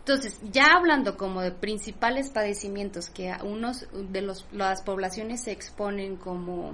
Entonces, 0.00 0.40
ya 0.50 0.72
hablando 0.74 1.18
como 1.18 1.42
de 1.42 1.52
principales 1.52 2.30
padecimientos 2.30 3.10
que 3.10 3.30
a 3.30 3.44
unos 3.44 3.86
de 3.92 4.22
los, 4.22 4.46
las 4.52 4.82
poblaciones 4.82 5.42
se 5.42 5.52
exponen 5.52 6.16
como 6.16 6.72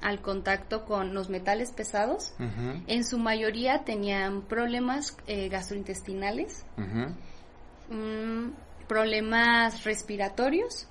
al 0.00 0.20
contacto 0.20 0.84
con 0.84 1.12
los 1.12 1.28
metales 1.28 1.72
pesados, 1.72 2.32
uh 2.38 2.44
-huh. 2.44 2.84
en 2.86 3.04
su 3.04 3.18
mayoría 3.18 3.82
tenían 3.84 4.42
problemas 4.42 5.16
eh, 5.26 5.48
gastrointestinales, 5.48 6.64
uh 6.76 6.82
-huh. 6.82 7.14
Problemas 8.88 9.84
respiratorios, 9.84 10.88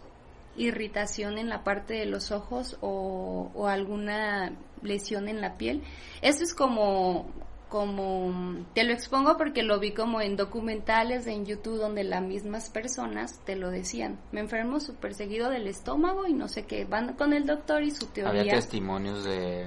irritación 0.56 1.38
en 1.38 1.50
la 1.50 1.64
parte 1.64 1.96
de 1.96 2.06
los 2.06 2.32
ojos 2.32 2.78
o, 2.82 3.52
o, 3.54 3.68
alguna 3.68 4.54
lesión 4.82 5.28
en 5.28 5.42
la 5.42 5.58
piel. 5.58 5.84
Eso 6.22 6.44
es 6.44 6.54
como 6.54 7.28
como 7.76 8.64
te 8.74 8.86
lo 8.86 8.94
expongo 8.94 9.36
porque 9.38 9.64
lo 9.64 9.80
vi 9.80 9.92
como 9.92 10.22
en 10.22 10.38
documentales 10.38 11.28
en 11.28 11.46
YouTube 11.46 11.78
donde 11.78 12.06
las 12.06 12.22
mismas 12.22 12.70
personas 12.70 13.42
te 13.44 13.56
lo 13.56 13.70
decían. 13.70 14.20
Me 14.32 14.40
enfermo 14.40 14.80
súper 14.80 15.14
seguido 15.14 15.50
del 15.50 15.68
estómago 15.68 16.26
y 16.28 16.34
no 16.34 16.48
sé 16.48 16.64
qué. 16.66 16.86
Van 16.86 17.16
con 17.16 17.34
el 17.34 17.46
doctor 17.46 17.84
y 17.84 17.92
su 17.92 18.06
teoría. 18.08 18.42
Había 18.42 18.54
testimonios 18.56 19.26
de. 19.26 19.66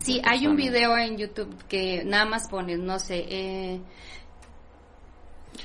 Sí, 0.00 0.20
hay 0.24 0.46
un 0.46 0.56
video 0.56 0.96
en 0.98 1.16
YouTube 1.16 1.56
que 1.68 2.04
nada 2.04 2.24
más 2.24 2.48
pones, 2.48 2.78
no 2.78 2.98
sé. 2.98 3.24
Eh, 3.28 3.80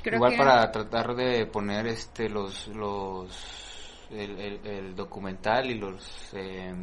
creo 0.01 0.15
Igual 0.15 0.31
que 0.31 0.37
para 0.37 0.71
tratar 0.71 1.15
de 1.15 1.45
poner 1.45 1.87
este 1.87 2.29
los 2.29 2.67
los 2.69 4.07
el, 4.11 4.39
el, 4.39 4.67
el 4.67 4.95
documental 4.95 5.69
y 5.71 5.75
los 5.75 6.29
eh, 6.33 6.73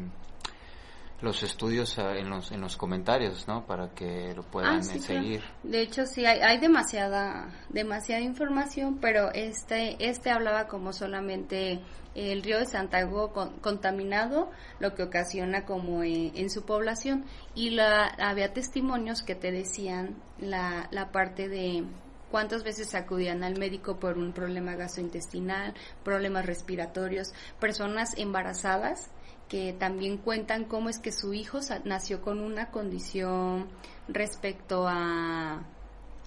los 1.23 1.43
estudios 1.43 1.99
en 1.99 2.31
los 2.31 2.51
en 2.51 2.61
los 2.61 2.77
comentarios, 2.77 3.47
¿no? 3.47 3.67
Para 3.67 3.91
que 3.91 4.33
lo 4.35 4.43
puedan 4.43 4.79
ah, 4.79 4.83
sí, 4.83 4.99
seguir. 5.01 5.41
Claro. 5.41 5.55
De 5.63 5.83
hecho, 5.83 6.07
sí 6.07 6.25
hay, 6.25 6.41
hay 6.41 6.59
demasiada 6.59 7.51
demasiada 7.69 8.23
información, 8.23 8.99
pero 9.01 9.31
este 9.33 9.97
este 10.09 10.31
hablaba 10.31 10.67
como 10.67 10.93
solamente 10.93 11.81
el 12.15 12.43
río 12.43 12.59
de 12.59 12.67
Santiago 12.67 13.33
con, 13.33 13.59
contaminado, 13.61 14.51
lo 14.81 14.95
que 14.95 15.03
ocasiona 15.03 15.65
como 15.65 16.03
en, 16.03 16.33
en 16.35 16.51
su 16.51 16.65
población 16.65 17.25
y 17.55 17.71
la 17.71 18.07
había 18.19 18.53
testimonios 18.53 19.23
que 19.23 19.35
te 19.35 19.53
decían 19.53 20.17
la 20.39 20.89
la 20.91 21.13
parte 21.13 21.49
de 21.49 21.85
cuántas 22.31 22.63
veces 22.65 22.95
acudían 22.95 23.45
al 23.45 23.59
médico 23.59 23.99
por 23.99 24.17
un 24.17 24.33
problema 24.33 24.75
gastrointestinal, 24.75 25.75
problemas 26.05 26.47
respiratorios, 26.47 27.33
personas 27.59 28.17
embarazadas 28.17 29.11
que 29.49 29.73
también 29.73 30.17
cuentan 30.17 30.65
cómo 30.65 30.89
es 30.89 31.01
que 31.01 31.11
su 31.11 31.35
hijo 31.35 31.59
nació 31.85 32.23
con 32.23 32.39
una 32.41 32.71
condición 32.71 33.69
respecto 34.07 34.87
a 34.87 35.65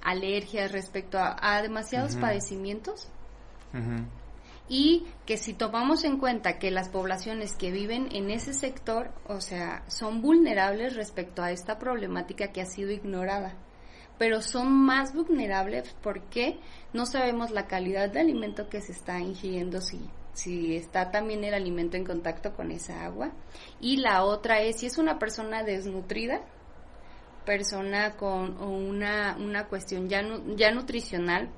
alergias, 0.04 0.74
respecto 0.74 1.18
a, 1.18 1.38
a 1.40 1.62
demasiados 1.62 2.16
uh 2.16 2.18
-huh. 2.18 2.22
padecimientos. 2.22 3.08
Uh 3.74 3.78
-huh. 3.78 4.06
Y 4.68 5.06
que 5.26 5.38
si 5.38 5.54
tomamos 5.54 6.04
en 6.04 6.18
cuenta 6.20 6.60
que 6.60 6.70
las 6.70 6.90
poblaciones 6.90 7.56
que 7.56 7.72
viven 7.72 8.10
en 8.12 8.30
ese 8.30 8.54
sector, 8.54 9.12
o 9.28 9.40
sea, 9.40 9.84
son 9.88 10.22
vulnerables 10.22 10.96
respecto 10.96 11.44
a 11.44 11.52
esta 11.52 11.80
problemática 11.80 12.52
que 12.52 12.62
ha 12.62 12.66
sido 12.66 12.92
ignorada, 12.92 13.56
pero 14.18 14.42
son 14.42 14.72
más 14.72 15.14
vulnerables 15.14 15.96
porque 16.02 16.60
no 16.94 17.06
sabemos 17.06 17.52
la 17.52 17.68
calidad 17.68 18.10
de 18.10 18.20
alimento 18.20 18.70
que 18.70 18.82
se 18.82 18.92
está 18.92 19.20
ingiriendo, 19.20 19.82
si 19.82 20.00
si 20.34 20.76
está 20.76 21.12
también 21.12 21.44
el 21.44 21.54
alimento 21.54 21.96
en 21.96 22.06
contacto 22.06 22.54
con 22.54 22.72
esa 22.72 23.06
agua. 23.06 23.32
Y 23.80 23.98
la 23.98 24.24
otra 24.24 24.62
es 24.62 24.80
si 24.80 24.88
es 24.88 24.98
una 24.98 25.20
persona 25.20 25.64
desnutrida, 25.64 26.42
persona 27.46 28.16
con 28.16 28.58
una, 28.62 29.38
una 29.38 29.68
cuestión 29.68 30.10
ya, 30.10 30.24
ya 30.56 30.72
nutricional, 30.72 31.50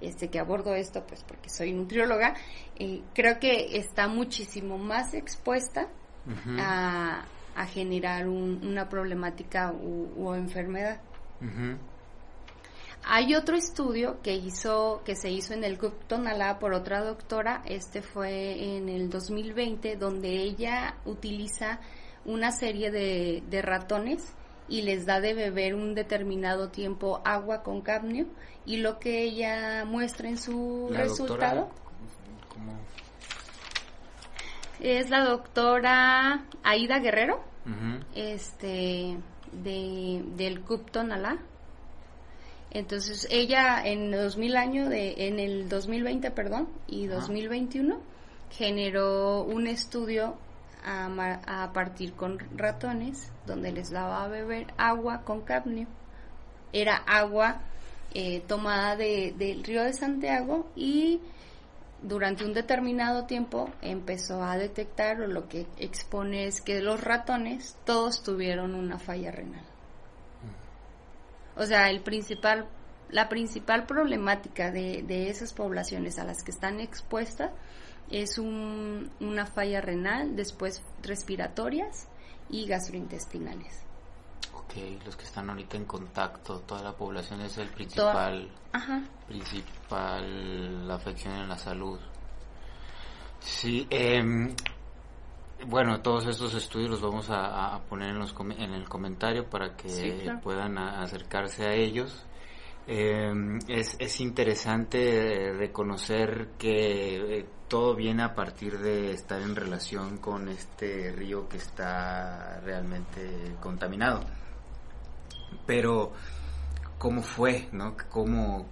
este 0.00 0.28
que 0.28 0.38
abordo 0.38 0.74
esto 0.74 1.04
pues 1.06 1.24
porque 1.24 1.48
soy 1.50 1.72
nutrióloga, 1.72 2.34
eh, 2.78 3.02
creo 3.14 3.38
que 3.38 3.76
está 3.76 4.08
muchísimo 4.08 4.78
más 4.78 5.14
expuesta 5.14 5.88
uh 6.26 6.30
-huh. 6.30 6.60
a, 6.60 7.24
a, 7.56 7.66
generar 7.66 8.28
un, 8.28 8.64
una 8.64 8.88
problemática 8.88 9.72
o 9.72 10.34
enfermedad. 10.34 11.00
Uh 11.40 11.44
-huh. 11.44 11.78
Hay 13.04 13.34
otro 13.34 13.56
estudio 13.56 14.20
que 14.22 14.34
hizo, 14.34 15.02
que 15.04 15.16
se 15.16 15.30
hizo 15.30 15.54
en 15.54 15.64
el 15.64 15.78
CUP 15.78 15.94
Tonalá 16.08 16.58
por 16.58 16.74
otra 16.74 17.02
doctora, 17.02 17.62
este 17.64 18.02
fue 18.02 18.76
en 18.76 18.88
el 18.88 19.08
2020, 19.08 19.96
donde 19.96 20.28
ella 20.28 20.96
utiliza 21.06 21.80
una 22.24 22.50
serie 22.50 22.90
de, 22.90 23.42
de 23.48 23.62
ratones 23.62 24.34
y 24.68 24.82
les 24.82 25.06
da 25.06 25.20
de 25.20 25.32
beber 25.32 25.74
un 25.74 25.94
determinado 25.94 26.68
tiempo 26.68 27.22
agua 27.24 27.62
con 27.62 27.80
cadmio 27.80 28.26
y 28.66 28.76
lo 28.78 28.98
que 28.98 29.22
ella 29.22 29.84
muestra 29.86 30.28
en 30.28 30.36
su 30.36 30.88
la 30.90 31.00
resultado 31.04 31.60
doctora, 31.60 32.48
¿cómo? 32.50 32.78
es 34.80 35.08
la 35.08 35.24
doctora 35.24 36.44
Aida 36.62 36.98
Guerrero, 36.98 37.42
uh 37.64 37.70
-huh. 37.70 38.04
este 38.14 39.16
de, 39.52 40.22
del 40.36 40.60
CUP 40.60 40.90
Tonalá. 40.90 41.38
Entonces 42.70 43.26
ella 43.30 43.82
en 43.84 44.10
2000 44.10 44.56
año 44.56 44.88
de 44.88 45.28
en 45.28 45.38
el 45.38 45.68
2020, 45.68 46.30
perdón, 46.30 46.68
y 46.86 47.06
2021 47.06 47.94
Ajá. 47.94 48.02
generó 48.50 49.42
un 49.44 49.66
estudio 49.66 50.36
a, 50.84 51.62
a, 51.64 51.72
partir 51.72 52.12
con 52.12 52.38
ratones 52.56 53.32
donde 53.46 53.72
les 53.72 53.90
daba 53.90 54.24
a 54.24 54.28
beber 54.28 54.66
agua 54.76 55.22
con 55.22 55.40
cadmio. 55.42 55.86
Era 56.72 56.96
agua 56.96 57.60
eh, 58.14 58.42
tomada 58.46 58.96
de, 58.96 59.34
del 59.36 59.64
río 59.64 59.82
de 59.82 59.92
Santiago 59.92 60.66
y 60.76 61.20
durante 62.02 62.44
un 62.44 62.52
determinado 62.52 63.24
tiempo 63.24 63.70
empezó 63.82 64.42
a 64.42 64.56
detectar 64.56 65.20
o 65.20 65.26
lo 65.26 65.48
que 65.48 65.66
expone 65.78 66.46
es 66.46 66.60
que 66.60 66.80
los 66.80 67.02
ratones 67.02 67.76
todos 67.84 68.22
tuvieron 68.22 68.74
una 68.74 68.98
falla 68.98 69.30
renal. 69.30 69.64
O 71.56 71.66
sea, 71.66 71.90
el 71.90 72.02
principal, 72.02 72.68
la 73.10 73.28
principal 73.28 73.86
problemática 73.86 74.70
de, 74.70 75.28
esas 75.28 75.52
poblaciones 75.52 76.18
a 76.18 76.24
las 76.24 76.44
que 76.44 76.52
están 76.52 76.80
expuestas 76.80 77.50
es 78.10 78.38
un, 78.38 79.10
una 79.20 79.44
falla 79.44 79.80
renal, 79.80 80.36
después 80.36 80.82
respiratorias 81.02 82.06
y 82.48 82.66
gastrointestinales. 82.66 83.87
Ok, 84.96 85.04
los 85.04 85.16
que 85.16 85.24
están 85.24 85.50
ahorita 85.50 85.76
en 85.76 85.84
contacto, 85.84 86.60
toda 86.60 86.82
la 86.82 86.92
población 86.92 87.40
es 87.42 87.56
el 87.58 87.68
principal, 87.68 88.48
Ajá. 88.72 89.02
principal 89.26 90.90
afección 90.90 91.34
en 91.34 91.48
la 91.48 91.58
salud. 91.58 91.98
Sí, 93.40 93.86
em, 93.90 94.54
bueno, 95.66 96.00
todos 96.00 96.26
estos 96.26 96.54
estudios 96.54 96.90
los 96.90 97.00
vamos 97.00 97.30
a, 97.30 97.74
a 97.74 97.80
poner 97.82 98.10
en, 98.10 98.18
los, 98.18 98.32
com- 98.32 98.50
en 98.52 98.72
el 98.74 98.88
comentario 98.88 99.48
para 99.48 99.76
que 99.76 99.88
Sí, 99.88 100.12
claro. 100.22 100.40
puedan 100.40 100.78
a- 100.78 101.02
acercarse 101.02 101.64
a 101.66 101.72
ellos. 101.74 102.24
Eh, 102.86 103.32
es, 103.68 103.96
es 103.98 104.20
interesante 104.20 105.48
eh, 105.48 105.52
reconocer 105.52 106.52
que 106.58 107.38
eh, 107.40 107.46
todo 107.68 107.94
viene 107.94 108.22
a 108.22 108.34
partir 108.34 108.78
de 108.78 109.10
estar 109.12 109.40
en 109.42 109.54
relación 109.54 110.16
con 110.18 110.48
este 110.48 111.12
río 111.12 111.46
que 111.50 111.58
está 111.58 112.60
realmente 112.60 113.56
contaminado. 113.60 114.24
Pero, 115.66 116.12
¿cómo 116.98 117.22
fue? 117.22 117.68
¿no? 117.72 117.96
¿Cómo, 118.10 118.66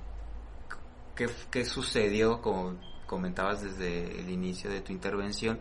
qué, 1.15 1.29
qué 1.51 1.65
sucedió, 1.65 2.41
como 2.41 2.77
comentabas 3.07 3.63
desde 3.63 4.21
el 4.21 4.31
inicio 4.31 4.71
de 4.71 4.81
tu 4.81 4.93
intervención, 4.93 5.61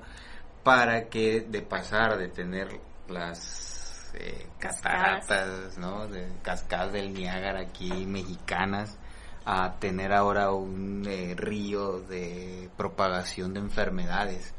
para 0.63 1.09
que 1.09 1.41
de 1.41 1.61
pasar 1.61 2.17
de 2.17 2.27
tener 2.29 2.79
las 3.07 4.11
eh, 4.15 4.47
cataratas, 4.59 5.77
¿no? 5.77 6.07
De 6.07 6.27
cascadas 6.41 6.93
del 6.93 7.13
Niágara 7.13 7.61
aquí 7.61 8.05
mexicanas, 8.05 8.97
a 9.45 9.77
tener 9.79 10.11
ahora 10.11 10.51
un 10.51 11.05
eh, 11.07 11.35
río 11.35 11.99
de 11.99 12.69
propagación 12.77 13.53
de 13.53 13.59
enfermedades. 13.59 14.53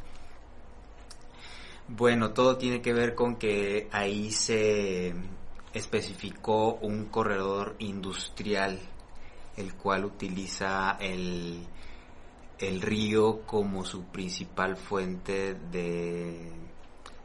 Bueno, 1.88 2.30
todo 2.30 2.56
tiene 2.56 2.82
que 2.82 2.92
ver 2.92 3.14
con 3.14 3.36
que 3.36 3.88
ahí 3.92 4.30
se 4.30 5.14
especificó 5.76 6.74
un 6.76 7.06
corredor 7.06 7.76
industrial, 7.78 8.80
el 9.56 9.74
cual 9.74 10.06
utiliza 10.06 10.96
el, 11.00 11.66
el 12.58 12.80
río 12.80 13.42
como 13.42 13.84
su 13.84 14.04
principal 14.04 14.76
fuente 14.76 15.54
de, 15.54 16.50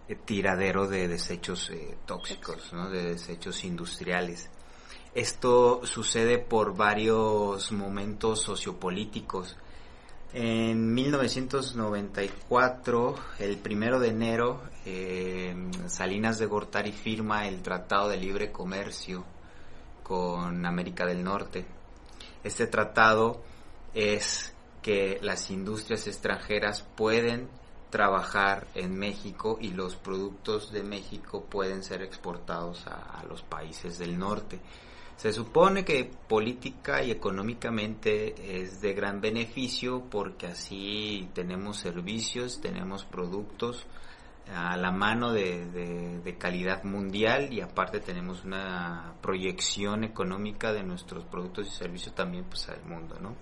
de 0.08 0.16
tiradero 0.16 0.88
de 0.88 1.08
desechos 1.08 1.70
eh, 1.70 1.98
tóxicos, 2.06 2.74
¿no? 2.74 2.90
de 2.90 3.14
desechos 3.14 3.64
industriales. 3.64 4.50
Esto 5.14 5.82
sucede 5.86 6.38
por 6.38 6.76
varios 6.76 7.72
momentos 7.72 8.42
sociopolíticos. 8.42 9.58
En 10.34 10.94
1994, 10.94 13.16
el 13.40 13.58
primero 13.58 14.00
de 14.00 14.08
enero, 14.08 14.62
eh, 14.86 15.54
Salinas 15.88 16.40
de 16.40 16.46
Gortari 16.46 16.94
firma 16.94 17.50
el 17.50 17.62
Tratado 17.62 18.08
de 18.08 18.16
Libre 18.16 18.50
Comercio 18.50 19.26
con 20.04 20.66
América 20.66 21.06
del 21.06 21.22
Norte. 21.22 21.66
Este 22.46 22.66
tratado 22.68 23.42
es 23.94 24.54
que 24.82 25.20
las 25.22 25.52
industrias 25.52 26.08
extranjeras 26.08 26.82
pueden 26.96 27.50
trabajar 27.90 28.68
en 28.74 28.98
México 28.98 29.58
y 29.60 29.72
los 29.72 29.98
productos 29.98 30.72
de 30.72 30.84
México 30.84 31.44
pueden 31.44 31.84
ser 31.84 32.04
exportados 32.04 32.88
a, 32.88 33.20
a 33.20 33.26
los 33.26 33.42
países 33.42 34.00
del 34.00 34.18
norte. 34.18 34.62
Se 35.22 35.32
supone 35.32 35.86
que 35.86 36.10
política 36.28 37.04
y 37.04 37.12
económicamente 37.12 38.60
es 38.60 38.82
de 38.82 38.94
gran 38.94 39.22
beneficio 39.22 40.06
porque 40.10 40.48
así 40.48 41.30
tenemos 41.36 41.78
servicios, 41.78 42.60
tenemos 42.60 43.06
productos 43.06 43.86
a 44.52 44.76
la 44.78 44.92
mano 44.92 45.32
de, 45.32 45.68
de- 46.24 46.38
calidad 46.40 46.84
mundial 46.86 47.54
y 47.54 47.62
aparte 47.62 48.00
tenemos 48.00 48.44
una 48.44 49.14
proyección 49.22 50.04
económica 50.04 50.74
de 50.74 50.82
nuestros 50.82 51.24
productos 51.26 51.68
y 51.68 51.70
servicios 51.70 52.16
también 52.16 52.46
pues 52.46 52.68
al 52.70 52.84
mundo, 52.84 53.20
¿no? 53.22 53.36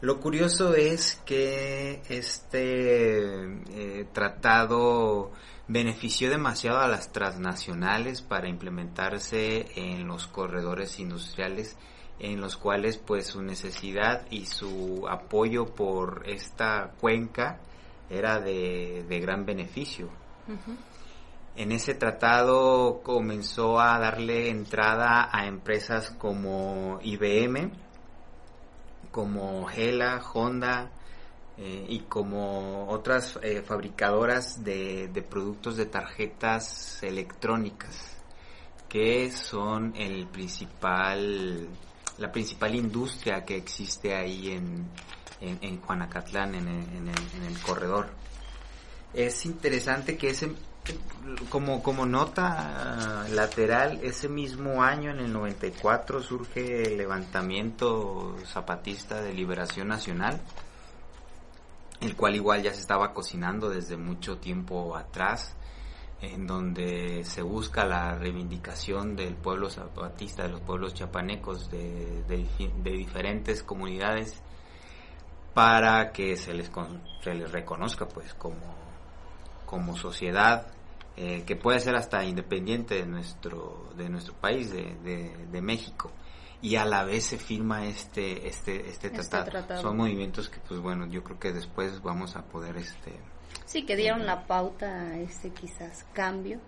Lo 0.00 0.18
curioso 0.18 0.74
es 0.74 1.20
que 1.26 2.00
este 2.08 3.44
eh, 3.44 4.06
tratado 4.14 5.30
benefició 5.68 6.30
demasiado 6.30 6.78
a 6.78 6.88
las 6.88 7.12
transnacionales 7.12 8.22
para 8.22 8.48
implementarse 8.48 9.66
en 9.74 10.06
los 10.06 10.26
corredores 10.26 10.98
industriales 11.00 11.76
en 12.18 12.40
los 12.40 12.56
cuales 12.56 12.96
pues 12.96 13.26
su 13.26 13.42
necesidad 13.42 14.26
y 14.30 14.46
su 14.46 15.06
apoyo 15.08 15.66
por 15.66 16.22
esta 16.26 16.92
cuenca 17.00 17.60
era 18.08 18.40
de, 18.40 19.04
de 19.08 19.20
gran 19.20 19.44
beneficio. 19.44 20.08
En 21.56 21.72
ese 21.72 21.94
tratado 21.94 23.00
comenzó 23.02 23.80
a 23.80 23.98
darle 23.98 24.50
entrada 24.50 25.28
a 25.32 25.46
empresas 25.46 26.10
como 26.10 27.00
IBM, 27.02 27.72
como 29.10 29.68
Hela, 29.70 30.22
Honda 30.32 30.90
eh, 31.58 31.86
y 31.88 32.00
como 32.00 32.86
otras 32.88 33.38
eh, 33.42 33.62
fabricadoras 33.62 34.62
de, 34.62 35.08
de 35.08 35.22
productos 35.22 35.76
de 35.76 35.86
tarjetas 35.86 37.02
electrónicas 37.02 38.16
que 38.88 39.30
son 39.32 39.94
el 39.96 40.26
principal 40.26 41.68
la 42.18 42.30
principal 42.30 42.74
industria 42.74 43.44
que 43.44 43.56
existe 43.56 44.14
ahí 44.14 44.50
en, 44.50 44.86
en, 45.40 45.58
en 45.62 45.80
Juanacatlán 45.80 46.54
en 46.54 46.68
en 46.68 47.08
en 47.08 47.44
el 47.46 47.58
corredor. 47.60 48.08
Es 49.14 49.46
interesante 49.46 50.16
que 50.16 50.30
ese 50.30 50.52
como 51.48 51.82
como 51.82 52.06
nota 52.06 53.26
lateral 53.30 54.00
ese 54.02 54.28
mismo 54.28 54.82
año 54.82 55.10
en 55.10 55.20
el 55.20 55.32
94 55.32 56.22
surge 56.22 56.82
el 56.82 56.98
levantamiento 56.98 58.36
zapatista 58.46 59.20
de 59.20 59.32
liberación 59.32 59.88
nacional 59.88 60.40
el 62.00 62.16
cual 62.16 62.36
igual 62.36 62.62
ya 62.62 62.72
se 62.72 62.80
estaba 62.80 63.12
cocinando 63.12 63.68
desde 63.70 63.96
mucho 63.96 64.38
tiempo 64.38 64.96
atrás 64.96 65.56
en 66.20 66.46
donde 66.46 67.24
se 67.24 67.42
busca 67.42 67.84
la 67.84 68.16
reivindicación 68.16 69.16
del 69.16 69.34
pueblo 69.34 69.68
zapatista, 69.68 70.44
de 70.44 70.50
los 70.50 70.60
pueblos 70.62 70.94
chapanecos, 70.94 71.70
de, 71.70 72.22
de 72.26 72.90
diferentes 72.90 73.62
comunidades, 73.62 74.40
para 75.52 76.12
que 76.12 76.36
se 76.36 76.54
les, 76.54 76.70
se 77.22 77.34
les 77.34 77.50
reconozca 77.50 78.06
pues 78.06 78.32
como, 78.34 78.74
como 79.66 79.96
sociedad, 79.96 80.66
eh, 81.16 81.44
que 81.46 81.56
puede 81.56 81.80
ser 81.80 81.96
hasta 81.96 82.24
independiente 82.24 82.96
de 82.96 83.06
nuestro, 83.06 83.90
de 83.96 84.08
nuestro 84.08 84.34
país, 84.34 84.70
de, 84.70 84.94
de 85.50 85.62
México. 85.62 86.10
Y 86.62 86.76
a 86.76 86.84
la 86.84 87.04
vez 87.04 87.26
se 87.26 87.38
firma 87.38 87.86
este, 87.86 88.48
este, 88.48 88.88
este, 88.88 89.08
Este 89.08 89.42
tratado. 89.42 89.80
Son 89.80 89.96
movimientos 89.96 90.48
que 90.48 90.58
pues 90.60 90.80
bueno, 90.80 91.06
yo 91.06 91.22
creo 91.22 91.38
que 91.38 91.52
después 91.52 92.02
vamos 92.02 92.36
a 92.36 92.42
poder 92.42 92.76
este... 92.76 93.12
Sí, 93.64 93.84
que 93.84 93.96
dieron 93.96 94.26
la 94.26 94.46
pauta 94.46 94.86
a 94.86 95.18
este 95.18 95.50
quizás 95.50 96.04
cambio 96.12 96.60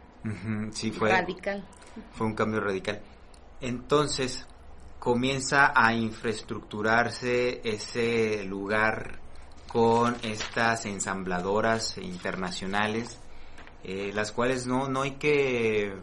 sí, 0.72 0.90
fue, 0.90 1.10
radical. 1.10 1.64
fue 2.12 2.26
un 2.26 2.34
cambio 2.34 2.60
radical. 2.60 3.00
Entonces 3.60 4.46
comienza 4.98 5.72
a 5.74 5.94
infraestructurarse 5.94 7.60
ese 7.64 8.44
lugar 8.44 9.20
con 9.68 10.16
estas 10.22 10.86
ensambladoras 10.86 11.98
internacionales, 11.98 13.18
eh, 13.84 14.10
las 14.14 14.32
cuales 14.32 14.66
no, 14.66 14.88
no 14.88 15.02
hay 15.02 15.12
que, 15.12 15.94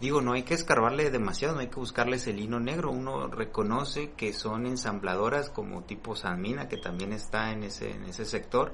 digo, 0.00 0.22
no 0.22 0.32
hay 0.32 0.42
que 0.42 0.54
escarbarle 0.54 1.10
demasiado, 1.10 1.54
no 1.54 1.60
hay 1.60 1.68
que 1.68 1.76
buscarles 1.76 2.26
el 2.26 2.40
hino 2.40 2.58
negro, 2.58 2.90
uno 2.90 3.26
reconoce 3.26 4.12
que 4.12 4.32
son 4.32 4.66
ensambladoras 4.66 5.50
como 5.50 5.82
tipo 5.82 6.16
Sanmina, 6.16 6.68
que 6.68 6.78
también 6.78 7.12
está 7.12 7.52
en 7.52 7.64
ese, 7.64 7.90
en 7.90 8.04
ese 8.06 8.24
sector, 8.24 8.72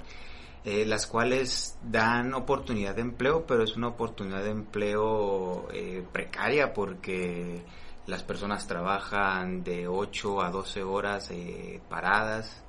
eh, 0.64 0.84
las 0.86 1.06
cuales 1.06 1.78
dan 1.82 2.32
oportunidad 2.34 2.94
de 2.94 3.02
empleo, 3.02 3.44
pero 3.46 3.64
es 3.64 3.76
una 3.76 3.88
oportunidad 3.88 4.42
de 4.42 4.50
empleo 4.50 5.68
eh, 5.72 6.04
precaria 6.12 6.72
porque 6.72 7.64
las 8.06 8.22
personas 8.22 8.66
trabajan 8.68 9.64
de 9.64 9.88
8 9.88 10.42
a 10.42 10.50
12 10.50 10.82
horas 10.84 11.30
eh, 11.32 11.80
paradas, 11.88 12.62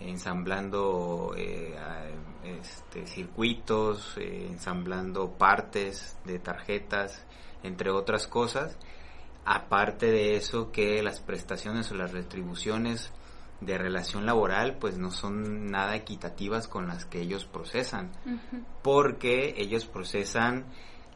ensamblando 0.00 1.34
este, 2.44 3.06
circuitos, 3.06 4.16
ensamblando 4.16 5.32
partes 5.32 6.16
de 6.24 6.38
tarjetas, 6.38 7.26
entre 7.62 7.90
otras 7.90 8.26
cosas. 8.26 8.76
Aparte 9.44 10.06
de 10.06 10.36
eso, 10.36 10.70
que 10.72 11.02
las 11.02 11.20
prestaciones 11.20 11.90
o 11.90 11.94
las 11.94 12.12
retribuciones 12.12 13.10
de 13.60 13.76
relación 13.78 14.24
laboral 14.26 14.76
pues 14.78 14.98
no 14.98 15.10
son 15.10 15.70
nada 15.70 15.96
equitativas 15.96 16.68
con 16.68 16.86
las 16.86 17.04
que 17.06 17.20
ellos 17.20 17.44
procesan 17.44 18.12
porque 18.82 19.54
ellos 19.56 19.84
procesan 19.84 20.64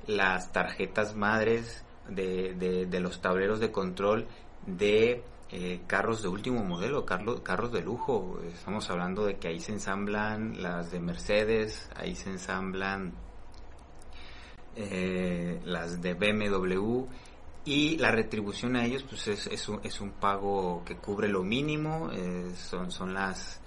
las 0.08 0.50
tarjetas 0.50 1.14
madres 1.14 1.84
de, 2.08 2.54
de- 2.54 2.86
de 2.86 3.00
los 3.00 3.20
tableros 3.20 3.60
de 3.60 3.70
control 3.70 4.26
de 4.66 5.22
eh, 5.52 5.82
carros 5.86 6.22
de 6.22 6.28
último 6.28 6.64
modelo, 6.64 7.04
carro- 7.06 7.44
carros 7.44 7.70
de 7.70 7.82
lujo. 7.82 8.40
Estamos 8.52 8.90
hablando 8.90 9.24
de 9.24 9.36
que 9.36 9.46
ahí 9.48 9.60
se 9.60 9.72
ensamblan 9.72 10.60
las 10.62 10.90
de 10.90 10.98
Mercedes, 10.98 11.90
ahí 11.94 12.16
se 12.16 12.30
ensamblan 12.30 13.12
eh, 14.76 15.60
las 15.64 16.00
de 16.00 16.14
BMW 16.14 17.06
y 17.64 17.96
la 17.98 18.10
retribución 18.10 18.76
a 18.76 18.84
ellos 18.84 19.04
pues 19.08 19.28
es, 19.28 19.46
es, 19.46 20.00
un, 20.00 20.10
pago 20.12 20.82
que 20.84 20.96
cubre 20.96 21.28
lo 21.28 21.42
mínimo, 21.42 22.10
eh, 22.12 22.52
son, 22.56 22.90
son 22.90 23.14
las, 23.14 23.60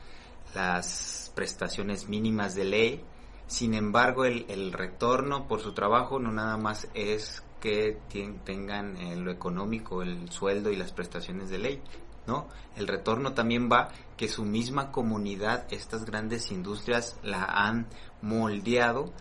las 0.53 1.31
prestaciones 1.35 2.09
mínimas 2.09 2.55
de 2.55 2.65
ley. 2.65 3.03
Sin 3.47 3.73
embargo, 3.73 4.25
el, 4.25 4.45
el 4.49 4.73
retorno 4.73 5.47
por 5.47 5.61
su 5.61 5.73
trabajo 5.73 6.19
no 6.19 6.31
nada 6.31 6.57
más 6.57 6.87
es 6.93 7.43
que 7.65 7.97
tengan 8.43 8.95
eh, 8.97 9.15
lo 9.15 9.31
económico, 9.31 10.03
el 10.03 10.29
sueldo 10.29 10.69
y 10.69 10.75
las 10.75 10.91
prestaciones 10.91 11.49
de 11.49 11.57
ley, 11.57 11.81
¿no? 12.27 12.47
El 12.75 12.87
retorno 12.87 13.33
también 13.33 13.69
va 13.71 13.89
que 14.17 14.27
su 14.27 14.43
misma 14.43 14.91
comunidad, 14.91 15.65
estas 15.71 16.05
grandes 16.05 16.51
industrias, 16.51 17.19
la 17.23 17.43
han 17.45 17.87
moldeado 18.21 19.13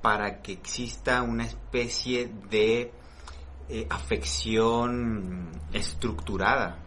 para 0.00 0.40
que 0.42 0.52
exista 0.52 1.22
una 1.22 1.44
especie 1.44 2.30
de 2.50 2.92
eh, 3.68 3.86
afección 3.90 5.50
estructurada. 5.72 6.78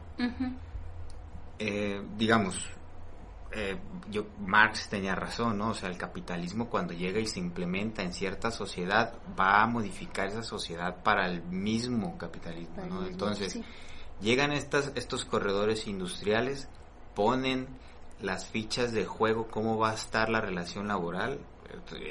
Eh, 1.60 2.02
digamos, 2.18 2.66
eh, 3.54 3.78
yo, 4.10 4.28
Marx 4.40 4.88
tenía 4.90 5.14
razón, 5.14 5.58
¿no? 5.58 5.70
O 5.70 5.74
sea, 5.74 5.90
el 5.90 5.98
capitalismo 5.98 6.70
cuando 6.70 6.94
llega 6.94 7.20
y 7.20 7.26
se 7.26 7.40
implementa 7.40 8.02
en 8.02 8.14
cierta 8.14 8.50
sociedad 8.50 9.14
va 9.38 9.62
a 9.62 9.68
modificar 9.68 10.28
esa 10.28 10.44
sociedad 10.44 11.04
para 11.04 11.28
el 11.28 11.44
mismo 11.44 12.18
capitalismo, 12.18 12.86
¿no? 12.86 13.06
Entonces, 13.06 13.60
llegan 14.22 14.54
estas, 14.54 14.94
estos 14.96 15.26
corredores 15.26 15.86
industriales, 15.86 16.70
ponen 17.14 17.68
las 18.22 18.46
fichas 18.46 18.94
de 18.94 19.06
juego, 19.06 19.48
cómo 19.48 19.78
va 19.78 19.92
a 19.92 19.96
estar 19.96 20.30
la 20.30 20.40
relación 20.40 20.88
laboral. 20.88 21.40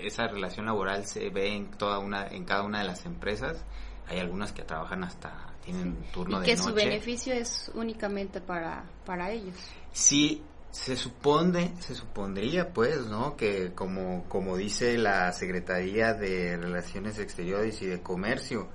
Esa 0.03 0.29
relación 0.29 0.67
laboral 0.67 1.07
se 1.07 1.31
ve 1.31 1.55
en 1.55 1.71
toda 1.71 1.99
una, 1.99 2.27
en 2.27 2.45
cada 2.45 2.63
una 2.63 2.81
de 2.81 2.85
las 2.85 3.05
empresas. 3.07 3.65
Hay 4.09 4.19
algunas 4.19 4.53
que 4.53 4.63
trabajan 4.63 5.05
hasta 5.05 5.47
tienen 5.65 5.97
turno 6.13 6.43
y 6.43 6.47
que 6.47 6.57
su 6.57 6.73
beneficio 6.73 7.35
es 7.35 7.71
únicamente 7.75 8.41
para 8.41 8.85
para 9.05 9.31
ellos. 9.31 9.55
Sí, 9.93 10.43
se 10.71 10.97
supone, 10.97 11.75
se 11.81 11.95
supondría 11.95 12.73
pues, 12.73 13.07
¿no? 13.07 13.37
Que 13.37 13.73
como, 13.75 14.25
como 14.29 14.57
dice 14.57 14.97
la 14.99 15.33
Secretaría 15.33 16.15
de 16.15 16.57
Relaciones 16.57 17.19
Exteriores 17.19 17.83
y 17.83 17.87
de 17.87 18.03
Comercio, 18.03 18.69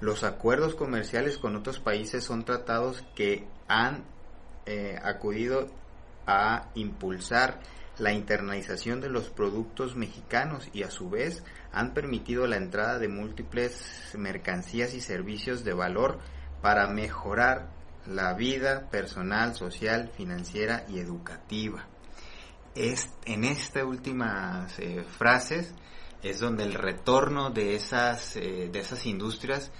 los 0.00 0.22
acuerdos 0.24 0.74
comerciales 0.74 1.38
con 1.38 1.56
otros 1.56 1.80
países 1.80 2.24
son 2.24 2.44
tratados 2.44 3.04
que 3.14 3.46
han 3.68 4.04
eh, 4.66 4.98
acudido 5.02 5.66
a 6.26 6.68
impulsar 6.74 7.60
la 8.00 8.12
internalización 8.12 9.00
de 9.00 9.10
los 9.10 9.28
productos 9.28 9.94
mexicanos 9.94 10.68
y 10.72 10.82
a 10.82 10.90
su 10.90 11.10
vez 11.10 11.44
han 11.72 11.92
permitido 11.92 12.46
la 12.46 12.56
entrada 12.56 12.98
de 12.98 13.08
múltiples 13.08 14.14
mercancías 14.16 14.94
y 14.94 15.00
servicios 15.00 15.64
de 15.64 15.74
valor 15.74 16.18
para 16.62 16.88
mejorar 16.88 17.70
la 18.06 18.34
vida 18.34 18.88
personal, 18.90 19.54
social, 19.54 20.10
financiera 20.16 20.84
y 20.88 20.98
educativa. 20.98 21.86
Es, 22.74 23.10
en 23.26 23.44
estas 23.44 23.84
últimas 23.84 24.78
eh, 24.78 25.04
frases 25.18 25.74
es 26.22 26.40
donde 26.40 26.64
el 26.64 26.74
retorno 26.74 27.50
de 27.50 27.74
esas, 27.74 28.36
eh, 28.36 28.70
de 28.72 28.78
esas 28.78 29.04
industrias 29.06 29.70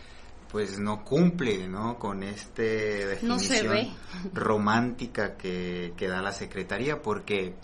pues 0.50 0.78
no 0.80 1.04
cumple 1.04 1.68
¿no? 1.68 1.98
con 1.98 2.24
este 2.24 3.06
definición 3.06 3.96
romántica 4.32 5.36
que, 5.36 5.94
que 5.96 6.08
da 6.08 6.20
la 6.20 6.32
Secretaría 6.32 7.00
porque 7.00 7.54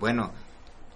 bueno 0.00 0.32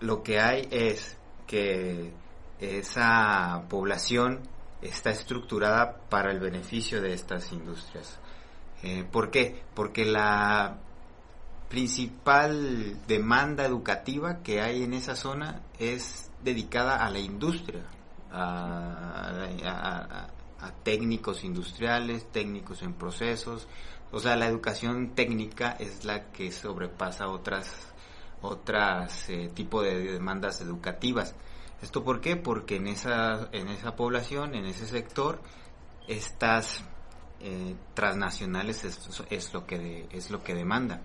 lo 0.00 0.24
que 0.24 0.40
hay 0.40 0.66
es 0.72 1.16
que 1.46 2.12
esa 2.58 3.62
población 3.68 4.40
está 4.82 5.10
estructurada 5.10 5.98
para 6.08 6.32
el 6.32 6.40
beneficio 6.40 7.00
de 7.00 7.14
estas 7.14 7.52
industrias 7.52 8.18
eh, 8.86 9.02
¿Por 9.10 9.30
qué? 9.30 9.62
Porque 9.74 10.04
la 10.04 10.76
principal 11.70 12.98
demanda 13.08 13.64
educativa 13.64 14.42
que 14.42 14.60
hay 14.60 14.82
en 14.82 14.92
esa 14.92 15.16
zona 15.16 15.62
es 15.78 16.30
dedicada 16.42 17.02
a 17.02 17.08
la 17.08 17.18
industria, 17.18 17.80
a, 18.30 20.28
técnicos 20.82 21.44
industriales, 21.44 22.30
técnicos 22.30 22.82
en 22.82 22.92
procesos. 22.92 23.68
O 24.12 24.20
sea, 24.20 24.36
la 24.36 24.48
educación 24.48 25.14
técnica 25.14 25.74
es 25.78 26.04
la 26.04 26.30
que 26.30 26.52
sobrepasa 26.52 27.28
otras 27.28 27.93
otras 28.44 29.28
eh, 29.30 29.50
tipo 29.54 29.82
de 29.82 30.12
demandas 30.12 30.60
educativas. 30.60 31.34
¿Esto 31.82 32.04
por 32.04 32.20
qué? 32.20 32.36
Porque 32.36 32.76
en 32.76 32.86
esa, 32.86 33.48
en 33.52 33.68
esa 33.68 33.96
población, 33.96 34.54
en 34.54 34.66
ese 34.66 34.86
sector, 34.86 35.40
estas 36.08 36.82
eh, 37.40 37.74
transnacionales 37.94 38.84
es, 38.84 39.52
lo 39.52 39.66
que 39.66 40.06
es 40.10 40.30
lo 40.30 40.42
que 40.42 40.54
demanda. 40.54 41.02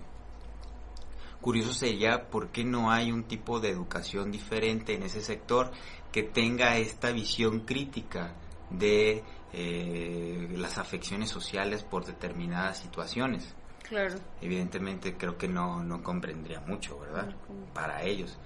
Curioso 1.40 1.72
sería 1.72 2.28
por 2.28 2.48
qué 2.48 2.64
no 2.64 2.90
hay 2.90 3.12
un 3.12 3.24
tipo 3.24 3.60
de 3.60 3.70
educación 3.70 4.30
diferente 4.30 4.94
en 4.94 5.02
ese 5.02 5.22
sector 5.22 5.70
que 6.12 6.22
tenga 6.22 6.76
esta 6.76 7.12
visión 7.12 7.60
crítica 7.60 8.34
de 8.68 9.24
eh, 9.52 10.48
las 10.56 10.78
afecciones 10.78 11.30
sociales 11.30 11.82
por 11.82 12.04
determinadas 12.04 12.78
situaciones. 12.78 13.54
Claro. 13.90 14.14
Evidentemente 14.40 15.16
creo 15.16 15.36
que 15.36 15.48
no, 15.48 15.82
no 15.82 16.00
comprendría 16.00 16.60
mucho, 16.60 16.96
¿verdad? 17.00 17.34
Para 17.74 18.04
ellos. 18.04 18.38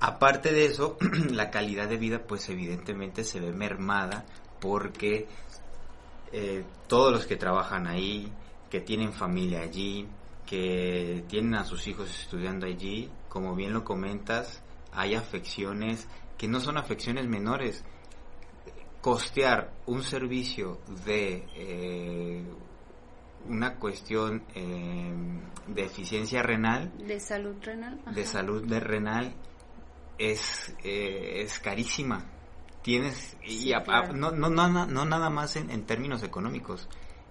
Aparte 0.00 0.54
de 0.54 0.64
eso, 0.64 0.96
la 1.30 1.50
calidad 1.50 1.86
de 1.86 1.98
vida 1.98 2.22
pues 2.26 2.48
evidentemente 2.48 3.24
se 3.24 3.40
ve 3.40 3.52
mermada 3.52 4.24
porque 4.62 5.28
eh, 6.32 6.64
todos 6.88 7.12
los 7.12 7.26
que 7.26 7.36
trabajan 7.36 7.86
ahí, 7.86 8.32
que 8.70 8.80
tienen 8.80 9.12
familia 9.12 9.60
allí, 9.60 10.08
que 10.46 11.24
tienen 11.28 11.56
a 11.56 11.64
sus 11.64 11.86
hijos 11.86 12.08
estudiando 12.22 12.64
allí, 12.64 13.10
como 13.28 13.54
bien 13.54 13.74
lo 13.74 13.84
comentas, 13.84 14.62
hay 14.92 15.14
afecciones 15.14 16.08
que 16.38 16.48
no 16.48 16.58
son 16.58 16.78
afecciones 16.78 17.26
menores. 17.28 17.84
Costear 19.02 19.74
un 19.84 20.02
servicio 20.02 20.80
de 21.04 21.46
eh, 21.54 22.44
una 23.48 23.76
cuestión 23.76 24.42
eh, 24.54 25.12
de 25.66 25.84
eficiencia 25.84 26.42
renal, 26.42 26.92
de 26.98 27.20
salud 27.20 27.56
renal, 27.62 28.00
de 28.14 28.24
salud 28.24 28.66
de 28.66 28.80
renal, 28.80 29.34
es, 30.18 30.74
es 30.82 31.58
carísima. 31.60 32.24
Tienes, 32.82 33.36
y 33.42 33.72
no, 34.14 34.30
no, 34.30 34.50
no, 34.50 34.68
no, 34.86 35.04
nada 35.06 35.30
más 35.30 35.56
en, 35.56 35.86
términos 35.86 36.22
económicos, 36.22 36.86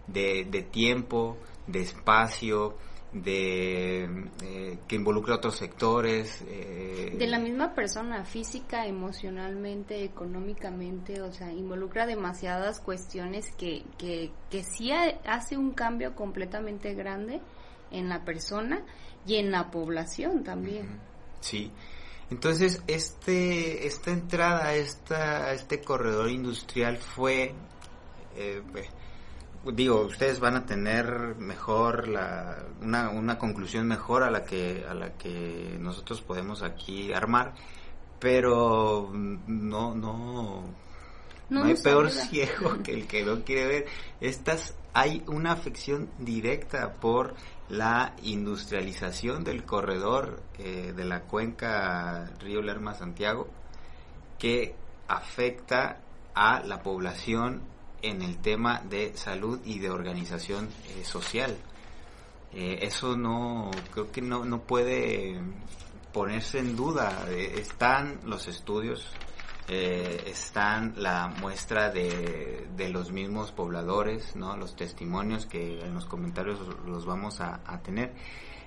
de, 0.07 0.47
de, 0.49 0.63
tiempo, 0.63 1.37
de 1.67 1.81
espacio, 1.81 2.75
de 3.13 4.03
eh, 4.41 4.79
que 4.87 4.95
involucra 4.95 5.35
otros 5.35 5.55
sectores. 5.55 6.43
Eh, 6.47 7.15
de 7.17 7.27
la 7.27 7.39
misma 7.39 7.73
persona, 7.75 8.25
física, 8.25 8.87
emocionalmente, 8.87 10.03
económicamente, 10.03 11.21
o 11.21 11.31
sea, 11.31 11.51
involucra 11.51 12.05
demasiadas 12.05 12.79
cuestiones 12.79 13.51
que, 13.57 13.83
que, 13.97 14.31
que 14.49 14.63
sí 14.63 14.91
hace 14.91 15.57
un 15.57 15.71
cambio 15.71 16.15
completamente 16.15 16.93
grande 16.95 17.41
en 17.91 18.09
la 18.09 18.25
persona 18.25 18.83
y 19.25 19.35
en 19.35 19.51
la 19.51 19.69
población 19.69 20.43
también. 20.43 20.99
Sí. 21.39 21.71
Entonces, 22.29 22.81
este, 22.87 23.85
esta 23.85 24.11
entrada 24.11 24.65
a, 24.65 24.75
esta, 24.75 25.53
este 25.53 25.81
corredor 25.81 26.31
industrial 26.31 26.97
fue, 26.97 27.53
eh, 28.35 28.63
digo, 29.71 30.01
ustedes 30.01 30.39
van 30.39 30.55
a 30.55 30.65
tener 30.65 31.35
mejor 31.37 32.07
la, 32.07 32.63
una, 32.81 33.09
una 33.09 33.37
conclusión 33.37 33.87
mejor 33.87 34.23
a 34.23 34.31
la 34.31 34.43
que 34.43 34.85
a 34.87 34.93
la 34.93 35.13
que 35.13 35.77
nosotros 35.79 36.21
podemos 36.21 36.63
aquí 36.63 37.13
armar, 37.13 37.53
pero 38.19 39.09
no 39.13 39.95
no 39.95 40.63
no, 41.49 41.63
hay 41.63 41.75
peor 41.75 42.09
ciego 42.09 42.81
que 42.83 42.93
el 42.93 43.07
que 43.07 43.23
no 43.23 43.43
quiere 43.43 43.67
ver. 43.67 43.85
Estas 44.19 44.75
hay 44.93 45.23
una 45.27 45.51
afección 45.51 46.09
directa 46.19 46.93
por 46.93 47.35
la 47.69 48.15
industrialización 48.21 49.43
del 49.43 49.63
corredor 49.63 50.41
eh, 50.59 50.93
de 50.95 51.05
la 51.05 51.21
cuenca 51.21 52.29
Río 52.39 52.61
Lerma 52.61 52.93
Santiago 52.93 53.47
que 54.37 54.75
afecta 55.07 56.01
a 56.35 56.61
la 56.61 56.81
población 56.81 57.61
en 58.03 58.21
el 58.21 58.37
tema 58.37 58.81
de 58.87 59.17
salud 59.17 59.59
y 59.65 59.79
de 59.79 59.89
organización 59.89 60.69
eh, 60.89 61.03
social. 61.03 61.57
Eh, 62.53 62.79
eso 62.81 63.17
no, 63.17 63.71
creo 63.91 64.11
que 64.11 64.21
no, 64.21 64.45
no 64.45 64.61
puede 64.61 65.41
ponerse 66.13 66.59
en 66.59 66.75
duda. 66.75 67.25
están 67.31 68.19
los 68.25 68.47
estudios 68.47 69.09
eh, 69.69 70.25
están 70.27 70.93
la 70.97 71.29
muestra 71.39 71.89
de, 71.89 72.67
de, 72.75 72.89
los 72.89 73.13
mismos 73.13 73.53
pobladores, 73.53 74.35
¿no? 74.35 74.57
los 74.57 74.75
testimonios 74.75 75.45
que 75.45 75.79
en 75.79 75.93
los 75.93 76.05
comentarios 76.05 76.59
los 76.85 77.05
vamos 77.05 77.39
a, 77.39 77.61
tener. 77.81 78.13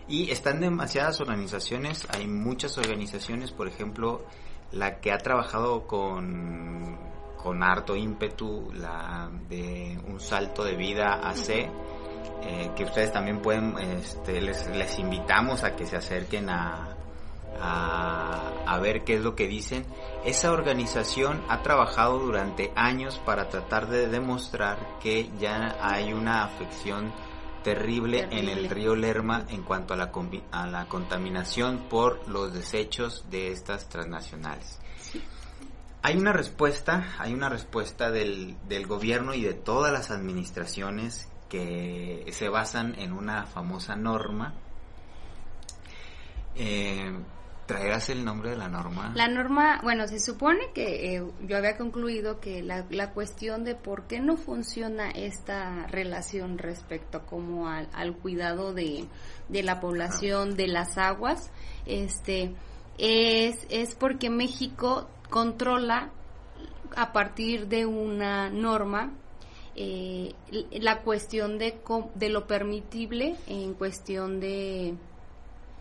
Y 0.08 0.30
están 0.30 0.60
demasiadas 0.60 1.20
organizaciones, 1.20 2.06
hay 2.16 2.26
muchas 2.26 2.78
organizaciones, 2.78 3.52
por 3.52 3.68
ejemplo, 3.68 4.24
la 4.72 5.00
que 5.00 5.12
ha 5.12 5.18
trabajado 5.18 5.86
con, 5.86 6.98
con 7.36 7.62
harto 7.62 7.94
ímpetu, 7.94 8.72
la 8.74 9.30
de 9.48 9.98
un 10.06 10.20
salto 10.20 10.64
de 10.64 10.74
vida 10.74 11.20
a 11.22 11.34
C, 11.34 11.70
eh, 12.42 12.70
que 12.76 12.84
ustedes 12.84 13.12
también 13.12 13.40
pueden, 13.40 13.78
este, 13.78 14.40
les, 14.40 14.66
les 14.68 14.98
invitamos 14.98 15.64
a 15.64 15.74
que 15.74 15.86
se 15.86 15.96
acerquen 15.96 16.50
a, 16.50 16.96
a, 17.60 18.52
a, 18.66 18.78
ver 18.78 19.04
qué 19.04 19.14
es 19.14 19.22
lo 19.22 19.34
que 19.34 19.48
dicen. 19.48 19.86
Esa 20.24 20.52
organización 20.52 21.42
ha 21.48 21.62
trabajado 21.62 22.18
durante 22.18 22.72
años 22.76 23.20
para 23.24 23.48
tratar 23.48 23.88
de 23.88 24.08
demostrar 24.08 24.98
que 25.00 25.30
ya 25.38 25.76
hay 25.80 26.12
una 26.12 26.44
afección 26.44 27.12
terrible, 27.66 28.28
en 28.30 28.48
el 28.48 28.70
río 28.70 28.94
Lerma 28.94 29.44
en 29.48 29.62
cuanto 29.62 29.94
a 29.94 29.96
la, 29.96 30.12
a 30.52 30.66
la 30.68 30.86
contaminación 30.86 31.88
por 31.88 32.28
los 32.28 32.52
desechos 32.52 33.24
de 33.28 33.50
estas 33.50 33.88
transnacionales. 33.88 34.78
Sí. 35.00 35.20
Hay 36.06 36.16
una 36.16 36.32
respuesta, 36.32 37.16
hay 37.18 37.34
una 37.34 37.48
respuesta 37.48 38.12
del, 38.12 38.54
del 38.68 38.86
gobierno 38.86 39.34
y 39.34 39.42
de 39.42 39.54
todas 39.54 39.92
las 39.92 40.12
administraciones 40.12 41.28
que 41.48 42.24
se 42.30 42.48
basan 42.48 42.94
en 43.00 43.12
una 43.12 43.44
famosa 43.46 43.96
norma. 43.96 44.54
Eh, 46.54 47.12
¿Traerás 47.66 48.08
el 48.10 48.24
nombre 48.24 48.50
de 48.50 48.56
la 48.56 48.68
norma? 48.68 49.10
La 49.16 49.26
norma, 49.26 49.80
bueno, 49.82 50.06
se 50.06 50.20
supone 50.20 50.70
que 50.72 51.16
eh, 51.16 51.24
yo 51.40 51.56
había 51.56 51.76
concluido 51.76 52.38
que 52.38 52.62
la, 52.62 52.86
la, 52.90 53.10
cuestión 53.10 53.64
de 53.64 53.74
por 53.74 54.06
qué 54.06 54.20
no 54.20 54.36
funciona 54.36 55.10
esta 55.10 55.88
relación 55.88 56.58
respecto 56.58 57.26
como 57.26 57.68
al, 57.68 57.88
al 57.92 58.16
cuidado 58.16 58.72
de, 58.72 59.08
de, 59.48 59.62
la 59.64 59.80
población, 59.80 60.54
de 60.54 60.68
las 60.68 60.98
aguas, 60.98 61.50
este, 61.84 62.54
es, 62.98 63.66
es 63.70 63.94
porque 63.94 64.30
México 64.30 65.08
controla 65.28 66.10
a 66.94 67.12
partir 67.12 67.68
de 67.68 67.86
una 67.86 68.50
norma 68.50 69.12
eh, 69.74 70.34
la 70.72 71.02
cuestión 71.02 71.58
de, 71.58 71.78
de 72.14 72.28
lo 72.30 72.46
permitible 72.46 73.36
en 73.46 73.74
cuestión 73.74 74.40
de 74.40 74.94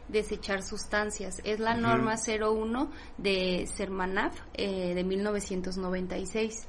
desechar 0.10 0.64
sustancias. 0.64 1.42
Es 1.44 1.60
la 1.60 1.72
uh 1.72 1.78
-huh. 1.78 1.82
norma 1.82 2.16
01 2.16 2.92
de 3.18 3.68
Sermanaf 3.74 4.40
eh, 4.54 4.94
de 4.94 5.04
1996. 5.04 6.68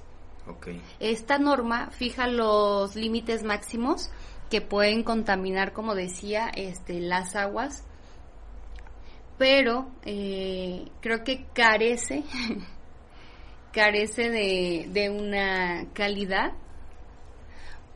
Okay. 0.49 0.81
Esta 1.01 1.39
norma 1.39 1.91
fija 1.91 2.29
los 2.29 2.95
límites 2.95 3.43
máximos 3.43 4.11
que 4.49 4.61
pueden 4.61 5.03
contaminar, 5.03 5.73
como 5.73 5.97
decía, 5.97 6.49
este, 6.55 7.01
las 7.01 7.35
aguas, 7.35 7.85
pero 9.39 9.91
eh, 10.05 10.87
creo 11.01 11.23
que 11.25 11.47
carece, 11.53 12.25
carece 13.73 14.31
de, 14.31 14.89
de 14.91 15.11
una 15.11 15.87
calidad 15.93 16.53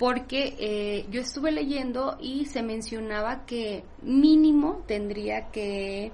porque 0.01 0.57
eh, 0.59 1.07
yo 1.11 1.21
estuve 1.21 1.53
leyendo 1.53 2.17
y 2.19 2.47
se 2.47 2.63
mencionaba 2.63 3.45
que 3.45 3.85
mínimo 4.01 4.83
tendría 4.87 5.51
que 5.51 6.11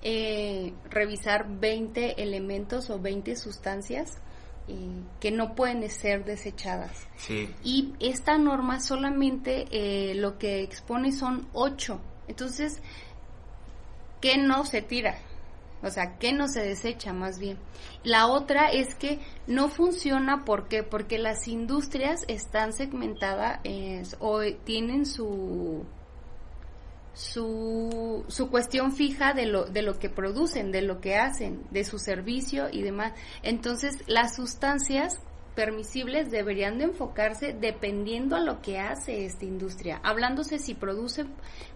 eh, 0.00 0.72
revisar 0.88 1.46
20 1.60 2.22
elementos 2.22 2.88
o 2.88 2.98
20 2.98 3.36
sustancias 3.36 4.22
eh, 4.68 5.02
que 5.20 5.30
no 5.30 5.54
pueden 5.54 5.86
ser 5.90 6.24
desechadas. 6.24 7.06
Sí. 7.16 7.50
Y 7.62 7.92
esta 8.00 8.38
norma 8.38 8.80
solamente 8.80 9.66
eh, 9.70 10.14
lo 10.14 10.38
que 10.38 10.62
expone 10.62 11.12
son 11.12 11.46
8. 11.52 12.00
Entonces, 12.28 12.82
¿qué 14.26 14.38
no 14.38 14.64
se 14.64 14.82
tira? 14.82 15.18
O 15.84 15.88
sea, 15.90 16.18
que 16.18 16.32
no 16.32 16.48
se 16.48 16.60
desecha 16.60 17.12
más 17.12 17.38
bien. 17.38 17.58
La 18.02 18.26
otra 18.26 18.72
es 18.72 18.96
que 18.96 19.20
no 19.46 19.68
funciona, 19.68 20.44
¿por 20.44 20.66
qué? 20.66 20.82
Porque 20.82 21.16
las 21.16 21.46
industrias 21.46 22.24
están 22.26 22.72
segmentadas 22.72 23.60
o 24.18 24.40
tienen 24.64 25.06
su, 25.06 25.84
su, 27.14 28.24
su 28.26 28.50
cuestión 28.50 28.96
fija 28.96 29.32
de 29.32 29.46
lo, 29.46 29.66
de 29.66 29.82
lo 29.82 29.96
que 30.00 30.10
producen, 30.10 30.72
de 30.72 30.82
lo 30.82 31.00
que 31.00 31.14
hacen, 31.14 31.62
de 31.70 31.84
su 31.84 32.00
servicio 32.00 32.68
y 32.72 32.82
demás. 32.82 33.12
Entonces, 33.44 34.02
las 34.08 34.34
sustancias 34.34 35.20
permisibles 35.56 36.30
deberían 36.30 36.78
de 36.78 36.84
enfocarse 36.84 37.52
dependiendo 37.52 38.36
a 38.36 38.40
lo 38.40 38.62
que 38.62 38.78
hace 38.78 39.24
esta 39.24 39.44
industria, 39.44 40.00
hablándose 40.04 40.58
si 40.58 40.74
produce 40.74 41.24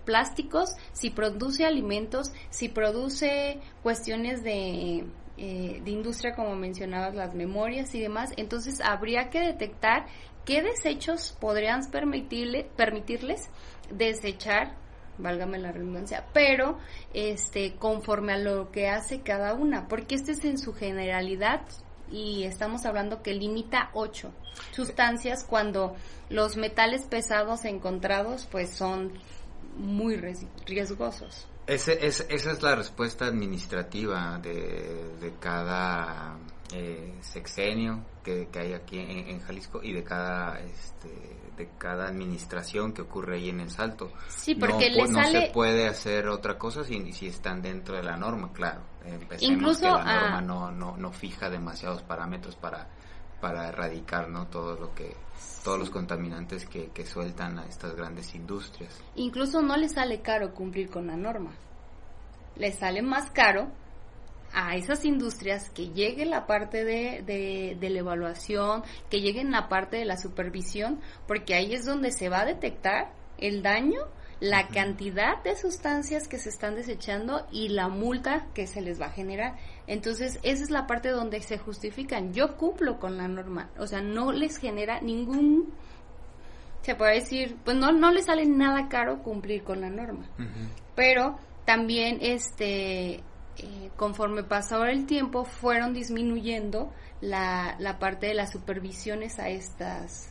plásticos, 0.05 0.71
si 0.93 1.11
produce 1.11 1.65
alimentos, 1.65 2.33
si 2.51 2.69
produce 2.69 3.59
cuestiones 3.83 4.45
de, 4.45 5.07
eh, 5.39 5.81
de 5.83 5.91
industria 5.91 6.37
como 6.37 6.55
mencionabas, 6.55 7.15
las 7.17 7.35
memorias 7.35 7.95
y 7.95 8.01
demás, 8.01 8.33
entonces 8.37 8.81
habría 8.81 9.31
que 9.31 9.41
detectar 9.41 10.07
qué 10.45 10.63
desechos 10.63 11.37
podrían 11.41 11.81
permitirle, 11.91 12.69
permitirles 12.77 13.49
desechar 13.91 14.77
válgame 15.19 15.59
la 15.59 15.71
redundancia, 15.71 16.25
pero 16.33 16.79
este 17.13 17.75
conforme 17.77 18.33
a 18.33 18.39
lo 18.39 18.71
que 18.71 18.89
hace 18.89 19.21
cada 19.21 19.53
una, 19.53 19.87
porque 19.87 20.15
este 20.15 20.33
es 20.33 20.45
en 20.47 20.57
su 20.57 20.73
generalidad 20.73 21.61
y 22.11 22.45
estamos 22.45 22.85
hablando 22.87 23.23
que 23.23 23.35
limita 23.35 23.91
8 23.95 24.33
sustancias 24.73 25.45
cuando 25.45 25.97
los 26.29 26.57
metales 26.57 27.03
pesados 27.03 27.65
encontrados 27.65 28.47
pues 28.51 28.71
son 28.71 29.13
muy 29.77 30.17
riesgosos. 30.67 31.47
Ese, 31.67 32.07
es, 32.07 32.27
esa 32.29 32.51
es 32.53 32.63
la 32.63 32.75
respuesta 32.75 33.27
administrativa 33.27 34.39
de, 34.43 35.19
de 35.21 35.35
cada 35.39 36.37
eh, 36.73 37.19
sexenio 37.21 38.05
que, 38.23 38.49
que, 38.49 38.59
hay 38.59 38.73
aquí 38.75 38.99
en, 38.99 39.29
en, 39.29 39.41
Jalisco 39.41 39.83
y 39.83 39.93
de 39.93 40.05
cada 40.05 40.61
este, 40.61 41.09
de 41.57 41.69
cada 41.79 42.07
administración 42.07 42.93
que 42.93 43.03
ocurre 43.03 43.37
ahí 43.37 43.49
en 43.49 43.61
el 43.61 43.71
Salto. 43.71 44.13
Sí, 44.29 44.55
porque 44.55 44.91
no, 44.91 44.97
le 44.97 45.09
no 45.09 45.23
sale... 45.23 45.47
se 45.47 45.53
puede 45.53 45.89
hacer 45.89 46.29
otra 46.29 46.59
cosa 46.59 46.85
si, 46.85 47.13
si 47.13 47.27
están 47.27 47.63
dentro 47.63 47.97
de 47.97 48.03
la 48.03 48.17
norma, 48.17 48.53
claro. 48.53 48.83
Empecemos 49.05 49.43
Incluso 49.43 49.81
que 49.81 49.89
la 49.89 50.21
norma 50.21 50.41
no, 50.41 50.71
no, 50.71 50.97
no 50.97 51.13
fija 51.13 51.51
demasiados 51.51 52.03
parámetros 52.03 52.57
para 52.57 52.89
para 53.41 53.69
erradicar 53.69 54.29
no 54.29 54.47
todo 54.47 54.77
lo 54.77 54.95
que 54.95 55.17
todos 55.65 55.79
los 55.79 55.91
contaminantes 55.91 56.67
que, 56.67 56.89
que 56.89 57.05
sueltan 57.05 57.59
a 57.59 57.67
estas 57.67 57.95
grandes 57.95 58.35
industrias. 58.35 58.99
Incluso 59.15 59.61
no 59.63 59.77
le 59.77 59.89
sale 59.89 60.21
caro 60.21 60.55
cumplir 60.55 60.91
con 60.91 61.07
la 61.07 61.17
norma. 61.17 61.53
Le 62.57 62.73
sale 62.73 63.03
más 63.03 63.31
caro 63.31 63.71
a 64.53 64.77
esas 64.77 65.05
industrias 65.05 65.71
que 65.71 65.89
llegue 65.91 66.25
la 66.25 66.47
parte 66.47 66.85
de, 66.85 67.23
de, 67.25 67.77
de, 67.79 67.91
la 67.91 68.01
evaluación, 68.01 68.83
que 69.09 69.21
lleguen 69.21 69.51
la 69.51 69.69
parte 69.69 69.97
de 69.97 70.05
la 70.05 70.17
supervisión, 70.17 71.01
porque 71.27 71.55
ahí 71.55 71.75
es 71.75 71.85
donde 71.85 72.11
se 72.11 72.29
va 72.29 72.41
a 72.41 72.45
detectar 72.47 73.13
el 73.39 73.63
daño, 73.63 74.01
la 74.41 74.61
uh 74.61 74.63
-huh. 74.65 74.75
cantidad 74.75 75.43
de 75.43 75.55
sustancias 75.57 76.27
que 76.27 76.39
se 76.39 76.49
están 76.49 76.75
desechando 76.75 77.47
y 77.53 77.69
la 77.69 77.89
multa 77.89 78.47
que 78.55 78.67
se 78.67 78.81
les 78.81 79.01
va 79.01 79.07
a 79.07 79.13
generar. 79.13 79.57
Entonces, 79.87 80.39
esa 80.43 80.65
es 80.65 80.71
la 80.71 80.87
parte 80.87 81.11
donde 81.11 81.41
se 81.43 81.59
justifican. 81.59 82.33
Yo 82.33 82.57
cumplo 82.57 82.99
con 82.99 83.17
la 83.17 83.29
norma, 83.29 83.71
o 83.79 83.87
sea, 83.87 84.01
no 84.01 84.33
les 84.33 84.57
genera 84.59 85.01
ningún 85.01 85.73
se 86.83 86.95
puede 86.95 87.17
decir, 87.17 87.57
pues 87.63 87.77
no 87.77 87.93
no 87.93 88.11
les 88.11 88.25
sale 88.25 88.47
nada 88.47 88.89
caro 88.89 89.23
cumplir 89.23 89.63
con 89.63 89.83
la 89.83 89.91
norma. 89.91 90.25
Uh 90.39 90.43
-huh. 90.43 90.69
Pero 90.95 91.39
también 91.67 92.19
este 92.21 93.23
eh, 93.61 93.91
conforme 93.97 94.43
pasó 94.43 94.85
el 94.85 95.07
tiempo 95.07 95.45
fueron 95.45 95.93
disminuyendo 95.93 96.93
la, 97.21 97.77
la 97.79 97.99
parte 97.99 98.29
de 98.29 98.35
las 98.35 98.53
supervisiones 98.53 99.39
a 99.39 99.49
estas 99.49 100.31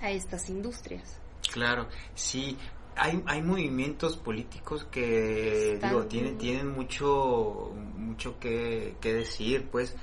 a 0.00 0.10
estas 0.10 0.50
industrias. 0.50 1.18
Claro, 1.52 1.88
sí, 2.14 2.58
hay, 2.96 3.22
hay 3.26 3.42
movimientos 3.42 4.16
políticos 4.16 4.86
que 4.90 5.74
Están 5.74 5.90
digo 5.90 6.06
tienen 6.06 6.38
tienen 6.38 6.72
mucho 6.72 7.74
mucho 7.96 8.40
que, 8.40 8.96
que 9.00 9.12
decir 9.12 9.68
pues 9.70 9.94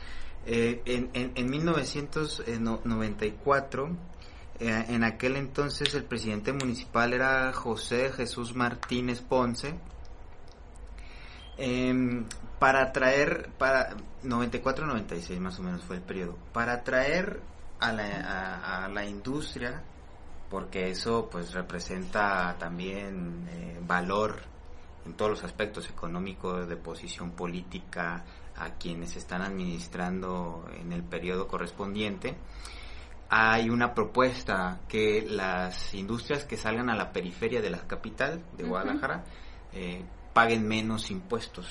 eh, 0.46 0.82
en, 0.86 1.10
en, 1.14 1.32
en 1.36 1.50
1994 1.50 3.90
eh, 4.60 4.86
en 4.90 5.04
aquel 5.04 5.38
entonces 5.38 5.96
el 5.96 6.04
presidente 6.06 6.54
municipal 6.54 7.14
era 7.14 7.52
José 7.52 8.12
Jesús 8.12 8.54
Martínez 8.56 9.22
Ponce 9.22 9.74
eh, 11.58 12.24
para 12.60 12.92
traer, 12.92 13.50
para 13.58 13.96
94-96 14.24 15.40
más 15.40 15.60
o 15.60 15.64
menos 15.64 15.84
fue 15.84 15.98
el 15.98 16.02
periodo, 16.02 16.38
para 16.54 16.84
traer 16.84 17.42
a 17.80 17.92
la, 17.92 18.06
a, 18.06 18.86
a 18.86 18.90
la 18.90 19.06
industria, 19.06 19.84
porque 20.50 20.90
eso 20.90 21.28
pues 21.32 21.54
representa 21.54 22.56
también 22.58 23.48
eh, 23.50 23.80
valor 23.86 24.42
en 25.06 25.14
todos 25.14 25.32
los 25.32 25.44
aspectos 25.44 25.90
económicos, 25.90 26.68
de 26.68 26.78
posición 26.78 27.32
política, 27.32 28.24
a 28.56 28.70
quienes 28.76 29.16
están 29.16 29.42
administrando 29.42 30.66
en 30.80 30.94
el 30.94 31.04
periodo 31.04 31.48
correspondiente. 31.48 32.36
Hay 33.30 33.70
una 33.70 33.94
propuesta 33.94 34.80
que 34.88 35.26
las 35.28 35.94
industrias 35.94 36.46
que 36.46 36.56
salgan 36.56 36.90
a 36.90 36.96
la 36.96 37.12
periferia 37.12 37.62
de 37.62 37.72
la 37.72 37.80
capital 37.88 38.44
de 38.56 38.64
Guadalajara 38.64 39.18
uh 39.18 39.20
-huh. 39.20 39.24
eh, 39.74 40.06
paguen 40.34 40.68
menos 40.68 41.12
impuestos. 41.12 41.68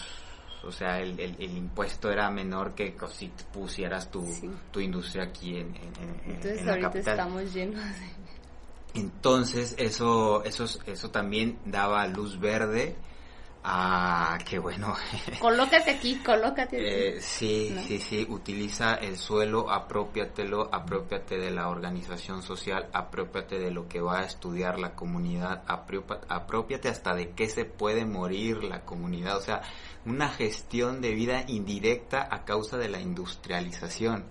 O 0.65 0.71
sea, 0.71 1.01
el, 1.01 1.19
el, 1.19 1.57
impuesto 1.57 2.11
era 2.11 2.31
menor 2.31 2.75
que 2.75 2.95
si 3.13 3.33
pusieras 3.53 4.11
tu, 4.11 4.25
tu 4.71 4.79
industria 4.79 5.25
aquí 5.25 5.57
en, 5.57 5.75
en, 5.75 6.35
Entonces 6.35 6.69
ahorita 6.69 6.99
estamos 6.99 7.53
llenos 7.53 7.83
de... 7.83 9.01
Entonces 9.01 9.75
eso, 9.79 10.45
eso, 10.45 10.67
eso 10.87 11.11
también 11.11 11.59
daba 11.65 12.07
luz 12.07 12.39
verde 12.39 12.95
a 13.65 14.39
que 14.49 14.59
bueno. 14.59 14.95
colócate 15.41 15.93
aquí, 15.93 16.17
colócate 16.17 16.77
aquí. 16.77 16.77
Eh, 16.79 17.21
sí, 17.21 17.77
sí, 17.87 17.99
sí, 17.99 18.27
utiliza 18.29 18.95
el 18.95 19.17
suelo, 19.17 19.71
apropiatelo, 19.71 20.69
apropiate 20.73 21.39
de 21.39 21.51
la 21.51 21.69
organización 21.69 22.43
social, 22.43 22.89
apropiate 22.93 23.59
de 23.59 23.71
lo 23.71 23.87
que 23.89 24.01
va 24.01 24.21
a 24.21 24.25
estudiar 24.25 24.79
la 24.79 24.95
comunidad, 24.95 25.63
apropiate 25.67 26.89
hasta 26.89 27.15
de 27.15 27.31
qué 27.31 27.49
se 27.49 27.65
puede 27.65 28.05
morir 28.05 28.65
la 28.65 28.81
comunidad, 28.81 29.37
o 29.37 29.43
sea, 29.43 29.63
una 30.07 30.29
gestión 30.29 31.01
de 31.01 31.15
vida 31.15 31.45
indirecta 31.47 32.29
a 32.31 32.45
causa 32.45 32.79
de 32.79 32.89
la 32.89 33.01
industrialización 33.01 34.25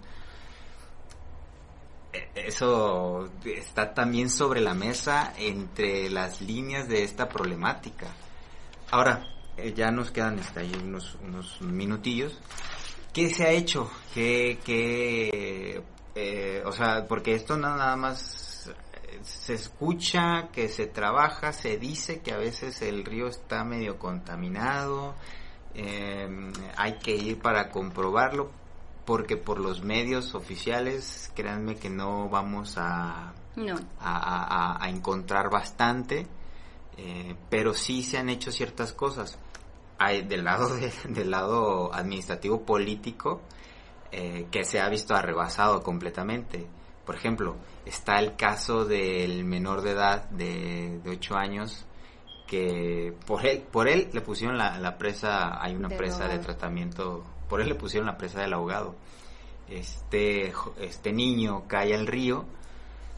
eso 2.35 3.29
está 3.45 3.93
también 3.93 4.29
sobre 4.29 4.61
la 4.61 4.73
mesa 4.73 5.33
entre 5.37 6.09
las 6.09 6.41
líneas 6.41 6.87
de 6.87 7.03
esta 7.03 7.29
problemática. 7.29 8.07
Ahora, 8.91 9.25
eh, 9.55 9.73
ya 9.73 9.89
nos 9.89 10.11
quedan 10.11 10.37
hasta 10.39 10.59
ahí 10.59 10.71
unos, 10.83 11.17
unos 11.23 11.61
minutillos. 11.61 12.37
¿Qué 13.13 13.29
se 13.29 13.45
ha 13.45 13.51
hecho? 13.51 13.89
¿Qué, 14.13 14.59
qué 14.65 15.81
eh, 16.13 16.61
o 16.65 16.73
sea, 16.73 17.07
porque 17.07 17.33
esto 17.35 17.55
no 17.55 17.75
nada 17.77 17.95
más 17.95 18.69
eh, 18.69 19.19
se 19.23 19.53
escucha, 19.53 20.49
que 20.51 20.67
se 20.67 20.87
trabaja, 20.87 21.53
se 21.53 21.77
dice 21.77 22.19
que 22.19 22.33
a 22.33 22.37
veces 22.37 22.81
el 22.81 23.05
río 23.05 23.27
está 23.27 23.63
medio 23.63 23.97
contaminado, 23.97 25.15
hay 26.75 26.99
que 26.99 27.15
ir 27.15 27.39
para 27.39 27.69
comprobarlo, 27.69 28.51
porque 29.05 29.37
por 29.37 29.57
los 29.57 29.83
medios 29.83 30.35
oficiales, 30.35 31.31
créanme 31.33 31.75
que 31.75 31.89
no 31.89 32.27
vamos 32.27 32.77
a, 32.77 33.31
a, 34.01 34.89
encontrar 34.89 35.49
bastante, 35.49 36.27
eh, 36.97 37.35
pero 37.49 37.73
sí 37.73 38.03
se 38.03 38.17
han 38.17 38.29
hecho 38.29 38.51
ciertas 38.51 38.93
cosas. 38.93 39.37
Hay 39.97 40.23
del 40.23 40.43
lado, 40.43 40.69
del 41.09 41.31
lado 41.31 41.93
administrativo 41.93 42.61
político 42.61 43.41
eh, 44.11 44.47
que 44.51 44.63
se 44.63 44.79
ha 44.79 44.89
visto 44.89 45.15
arrebasado 45.15 45.81
completamente. 45.81 46.65
Por 47.05 47.15
ejemplo, 47.15 47.55
está 47.85 48.19
el 48.19 48.35
caso 48.35 48.85
del 48.85 49.43
menor 49.43 49.81
de 49.81 49.91
edad 49.91 50.29
de, 50.29 50.99
de 51.03 51.09
8 51.09 51.35
años 51.35 51.85
que 52.47 53.13
por 53.25 53.45
él, 53.45 53.63
por 53.71 53.87
él 53.87 54.09
le 54.11 54.21
pusieron 54.21 54.57
la, 54.57 54.77
la 54.77 54.97
presa, 54.97 55.63
hay 55.63 55.73
una 55.73 55.87
presa 55.87 56.27
de 56.27 56.37
tratamiento 56.39 57.23
por 57.51 57.59
eso 57.59 57.67
le 57.67 57.75
pusieron 57.75 58.07
la 58.07 58.17
presa 58.17 58.39
del 58.39 58.53
ahogado. 58.53 58.95
Este, 59.67 60.53
este 60.79 61.11
niño 61.11 61.65
cae 61.67 61.93
al 61.93 62.07
río, 62.07 62.45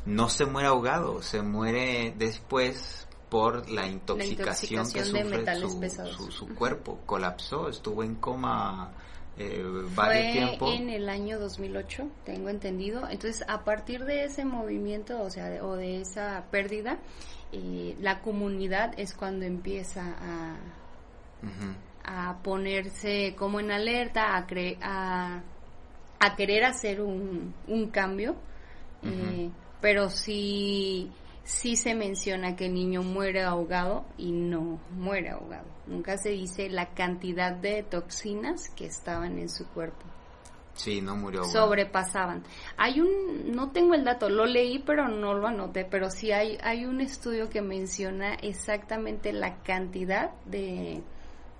no 0.07 0.27
se 0.27 0.47
muere 0.47 0.69
ahogado, 0.69 1.21
se 1.21 1.43
muere 1.43 2.15
después 2.17 3.07
por 3.33 3.67
la 3.67 3.87
intoxicación, 3.87 4.91
que 4.91 5.03
sufre 5.03 5.43
su, 5.55 6.31
su, 6.31 6.47
cuerpo, 6.53 6.99
colapsó, 7.03 7.67
estuvo 7.67 8.03
en 8.03 8.13
coma 8.13 8.91
eh, 9.39 9.59
varios 9.95 10.33
tiempo. 10.33 10.71
en 10.71 10.91
el 10.91 11.09
año 11.09 11.39
2008, 11.39 12.07
tengo 12.25 12.49
entendido. 12.49 13.09
Entonces, 13.09 13.43
a 13.47 13.63
partir 13.63 14.05
de 14.05 14.25
ese 14.25 14.45
movimiento, 14.45 15.19
o 15.19 15.31
sea, 15.31 15.49
de, 15.49 15.61
o 15.61 15.75
de 15.75 16.01
esa 16.01 16.43
pérdida, 16.51 16.99
eh, 17.51 17.97
la 17.99 18.21
comunidad 18.21 18.93
es 18.97 19.15
cuando 19.15 19.45
empieza 19.45 20.03
a, 20.03 20.57
a 22.03 22.37
ponerse 22.43 23.33
como 23.35 23.59
en 23.59 23.71
alerta, 23.71 24.37
a, 24.37 24.45
a, 24.83 25.41
a 26.19 26.35
querer 26.35 26.65
hacer 26.65 27.01
un, 27.01 27.55
un 27.67 27.89
cambio, 27.89 28.35
eh, 29.01 29.49
pero 29.81 30.11
sí, 30.11 31.09
sí 31.43 31.75
se 31.75 31.95
menciona 31.95 32.55
que 32.55 32.67
el 32.67 32.73
niño 32.73 33.03
muere 33.03 33.43
ahogado 33.43 34.05
y 34.17 34.31
no 34.31 34.79
muere 34.91 35.29
ahogado. 35.29 35.65
Nunca 35.87 36.17
se 36.17 36.29
dice 36.29 36.69
la 36.69 36.93
cantidad 36.93 37.53
de 37.53 37.83
toxinas 37.83 38.69
que 38.69 38.85
estaban 38.85 39.37
en 39.37 39.49
su 39.49 39.67
cuerpo. 39.67 40.05
Sí, 40.75 41.01
no 41.01 41.15
murió. 41.15 41.43
Sobrepasaban. 41.43 42.43
Hay 42.77 42.99
un, 42.99 43.51
no 43.51 43.71
tengo 43.71 43.93
el 43.93 44.03
dato, 44.03 44.29
lo 44.29 44.45
leí 44.45 44.79
pero 44.79 45.07
no 45.07 45.35
lo 45.35 45.47
anoté, 45.47 45.85
pero 45.85 46.09
sí 46.09 46.31
hay, 46.31 46.57
hay 46.63 46.85
un 46.85 46.99
estudio 46.99 47.49
que 47.49 47.61
menciona 47.61 48.33
exactamente 48.35 49.33
la 49.33 49.61
cantidad 49.61 50.31
de, 50.45 51.03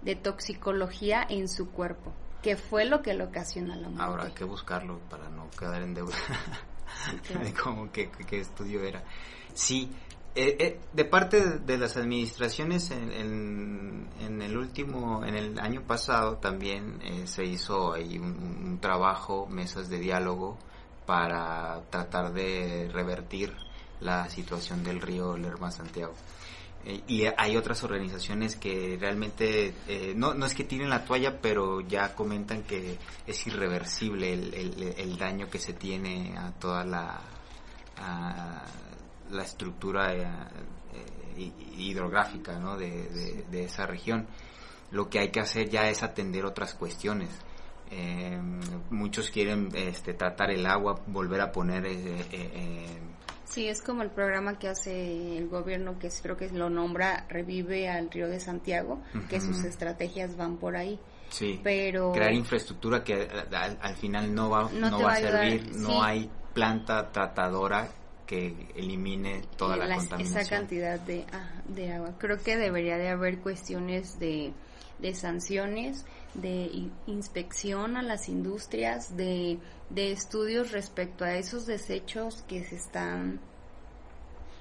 de 0.01 0.15
toxicología 0.15 1.25
en 1.29 1.47
su 1.47 1.69
cuerpo, 1.69 2.11
que 2.41 2.55
fue 2.57 2.85
lo 2.85 3.01
que 3.01 3.13
le 3.13 3.23
ocasiona 3.23 3.75
la 3.75 3.87
muerte. 3.89 4.03
Ahora 4.03 4.23
hay 4.25 4.33
que 4.33 4.45
buscarlo 4.45 4.99
para 5.09 5.29
no 5.29 5.49
quedar 5.51 5.81
en 5.81 5.93
deuda 5.93 6.15
de 7.43 7.53
cómo 7.53 7.91
qué, 7.91 8.09
estudio 8.31 8.83
era. 8.83 9.03
Sí, 9.53 9.89
eh, 10.35 10.57
eh, 10.59 10.79
de 10.91 11.05
parte 11.05 11.59
de, 11.59 11.77
las 11.77 11.95
administraciones 11.95 12.89
en, 12.89 14.07
en, 14.19 14.41
el 14.41 14.57
último, 14.57 15.23
en 15.23 15.35
el 15.35 15.59
año 15.59 15.83
pasado 15.83 16.37
también 16.37 16.99
eh, 17.03 17.27
se 17.27 17.45
hizo 17.45 17.93
ahí 17.93 18.17
un, 18.17 18.79
trabajo, 18.81 19.47
mesas 19.47 19.89
de 19.89 19.99
diálogo 19.99 20.57
para 21.05 21.81
tratar 21.89 22.33
de 22.33 22.89
revertir 22.91 23.53
la 24.01 24.27
situación 24.29 24.83
del 24.83 25.01
río 25.01 25.37
Lerma 25.37 25.71
Santiago. 25.71 26.13
Eh, 26.85 27.01
y 27.07 27.23
hay 27.37 27.55
otras 27.55 27.83
organizaciones 27.83 28.55
que 28.55 28.97
realmente, 28.99 29.73
eh, 29.87 30.13
no, 30.15 30.33
no 30.33 30.45
es 30.45 30.53
que 30.53 30.63
tienen 30.63 30.89
la 30.89 31.05
toalla, 31.05 31.39
pero 31.41 31.81
ya 31.81 32.13
comentan 32.15 32.63
que 32.63 32.97
es 33.25 33.47
irreversible 33.47 34.33
el, 34.33 34.93
el, 34.97 35.17
daño 35.17 35.49
que 35.49 35.59
se 35.59 35.73
tiene 35.73 36.35
a 36.37 36.51
toda 36.51 36.83
la, 36.83 37.21
la 39.33 39.43
estructura 39.43 40.13
eh, 40.13 40.23
hidrográfica 41.77 42.59
¿no? 42.59 42.77
de, 42.77 43.43
de, 43.49 43.63
esa 43.63 43.85
región. 43.85 44.27
Lo 44.91 45.09
que 45.09 45.19
hay 45.19 45.29
que 45.29 45.39
hacer 45.39 45.69
ya 45.69 45.89
es 45.89 46.03
atender 46.03 46.45
otras 46.45 46.75
cuestiones. 46.75 47.29
muchos 48.89 49.29
quieren 49.31 49.69
este, 49.73 50.13
tratar 50.13 50.51
el 50.51 50.65
agua, 50.65 51.01
volver 51.07 51.41
a 51.41 51.51
poner 51.51 51.85
Sí, 53.45 53.67
es 53.67 53.83
como 53.83 54.01
el 54.01 54.09
programa 54.09 54.57
que 54.57 54.67
hace 54.67 55.37
el 55.37 55.47
gobierno, 55.47 55.99
que 55.99 56.09
creo 56.21 56.35
que 56.35 56.49
lo 56.49 56.71
nombra 56.71 57.27
Revive 57.29 57.87
al 57.87 58.09
Río 58.09 58.27
de 58.27 58.39
Santiago, 58.39 58.99
que 59.29 59.39
sus 59.39 59.63
estrategias 59.63 60.35
van 60.35 60.57
por 60.57 60.75
ahí. 60.75 60.99
Sí, 61.29 61.59
pero... 61.63 62.11
Crear 62.13 62.33
infraestructura 62.33 63.03
que 63.03 63.27
al, 63.51 63.95
final 63.95 64.33
no 64.33 64.49
va, 64.49 64.71
no, 64.71 64.99
va 64.99 65.13
a 65.13 65.17
servir, 65.17 65.75
no 65.75 66.03
hay 66.03 66.31
planta 66.53 67.11
tratadora 67.11 67.87
que 68.25 68.67
elimine 68.75 69.41
toda 69.57 69.77
la, 69.77 69.95
contaminación. 69.95 70.41
Esa 70.41 70.49
cantidad 70.49 70.99
de, 70.99 71.25
ah, 71.31 71.61
de 71.67 71.93
agua. 71.93 72.15
Creo 72.17 72.37
que 72.37 72.57
debería 72.57 72.97
de 72.97 73.09
haber 73.09 73.39
cuestiones 73.39 74.19
de, 74.19 74.53
de 74.99 75.13
sanciones, 75.13 76.05
de 76.33 76.89
inspección 77.05 77.97
a 77.97 78.01
las 78.01 78.29
industrias, 78.29 79.15
de 79.15 79.59
de 79.93 80.11
estudios 80.11 80.71
respecto 80.71 81.23
a 81.23 81.35
esos 81.35 81.65
desechos 81.65 82.43
que 82.47 82.63
se 82.63 82.75
están 82.75 83.39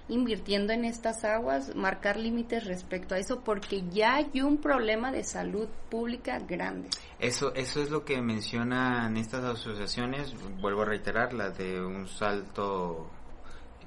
invirtiendo 0.09 0.73
en 0.73 0.85
estas 0.85 1.25
aguas, 1.25 1.75
marcar 1.75 2.19
límites 2.19 2.65
respecto 2.67 3.15
a 3.15 3.19
eso, 3.19 3.41
porque 3.41 3.83
ya 3.91 4.17
hay 4.17 4.43
un 4.43 4.59
problema 4.59 5.11
de 5.11 5.25
salud 5.25 5.69
pública 5.91 6.39
grande. 6.39 6.91
Eso, 7.19 7.55
eso 7.55 7.81
es 7.81 7.89
lo 7.89 8.05
que 8.05 8.21
mencionan 8.21 9.17
estas 9.17 9.45
asociaciones, 9.45 10.35
vuelvo 10.61 10.83
a 10.83 10.87
reiterar, 10.87 11.33
la 11.33 11.51
de 11.51 11.81
un 11.81 12.09
salto 12.09 13.09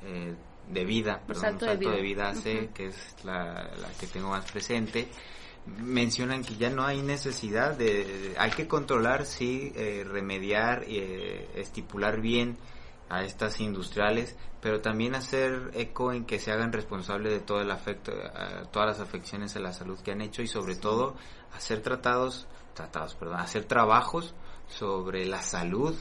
eh, 0.05 0.35
de 0.69 0.85
vida, 0.85 1.21
perdón, 1.25 1.53
un 1.53 1.59
salto, 1.59 1.91
de 1.91 2.01
vida, 2.01 2.29
hace, 2.29 2.69
que 2.73 2.87
es 2.87 3.15
la, 3.23 3.53
la 3.53 3.89
que 3.99 4.07
tengo 4.07 4.29
más 4.29 4.49
presente. 4.51 5.07
Mencionan 5.65 6.43
que 6.43 6.55
ya 6.55 6.69
no 6.69 6.85
hay 6.85 7.01
necesidad 7.01 7.75
de, 7.75 8.35
hay 8.37 8.51
que 8.51 8.67
controlar, 8.67 9.25
sí, 9.25 9.71
eh, 9.75 10.05
remediar, 10.07 10.83
eh, 10.87 11.49
estipular 11.55 12.21
bien 12.21 12.57
a 13.09 13.23
estas 13.23 13.59
industriales, 13.59 14.35
pero 14.61 14.81
también 14.81 15.15
hacer 15.15 15.71
eco 15.73 16.11
en 16.11 16.25
que 16.25 16.39
se 16.39 16.51
hagan 16.51 16.71
responsables 16.73 17.31
de 17.31 17.39
todo 17.39 17.61
el 17.61 17.69
afecto, 17.69 18.11
todas 18.71 18.89
las 18.89 18.99
afecciones 18.99 19.55
a 19.55 19.59
la 19.59 19.73
salud 19.73 19.99
que 19.99 20.11
han 20.11 20.21
hecho 20.21 20.41
y 20.41 20.47
sobre 20.47 20.75
todo 20.75 21.15
hacer 21.55 21.81
tratados, 21.81 22.47
tratados, 22.73 23.15
perdón, 23.15 23.39
hacer 23.39 23.65
trabajos 23.65 24.33
sobre 24.67 25.25
la 25.25 25.41
salud, 25.41 25.95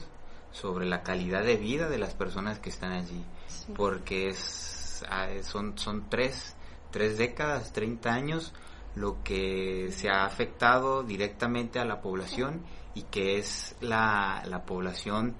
sobre 0.51 0.85
la 0.85 1.03
calidad 1.03 1.43
de 1.43 1.57
vida 1.57 1.89
de 1.89 1.97
las 1.97 2.13
personas 2.13 2.59
que 2.59 2.69
están 2.69 2.91
allí, 2.91 3.23
porque 3.75 4.29
es, 4.29 5.03
ah, 5.09 5.27
son, 5.41 5.77
son 5.77 6.09
tres, 6.09 6.55
tres 6.91 7.17
décadas, 7.17 7.73
30 7.73 8.13
años 8.13 8.53
lo 8.95 9.21
que 9.23 9.91
se 9.91 10.09
ha 10.09 10.25
afectado 10.25 11.03
directamente 11.03 11.79
a 11.79 11.85
la 11.85 12.01
población 12.01 12.61
y 12.93 13.03
que 13.03 13.37
es 13.37 13.75
la, 13.81 14.41
la 14.45 14.65
población 14.65 15.35